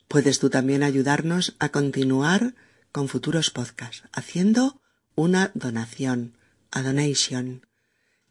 puedes 0.09 0.39
tú 0.39 0.51
también 0.51 0.83
ayudarnos 0.83 1.57
a 1.59 1.71
continuar 1.71 2.55
con 2.93 3.09
futuros 3.09 3.51
podcasts 3.51 4.03
haciendo 4.13 4.81
una 5.15 5.51
donación, 5.55 6.37
a 6.71 6.83
donation 6.83 7.67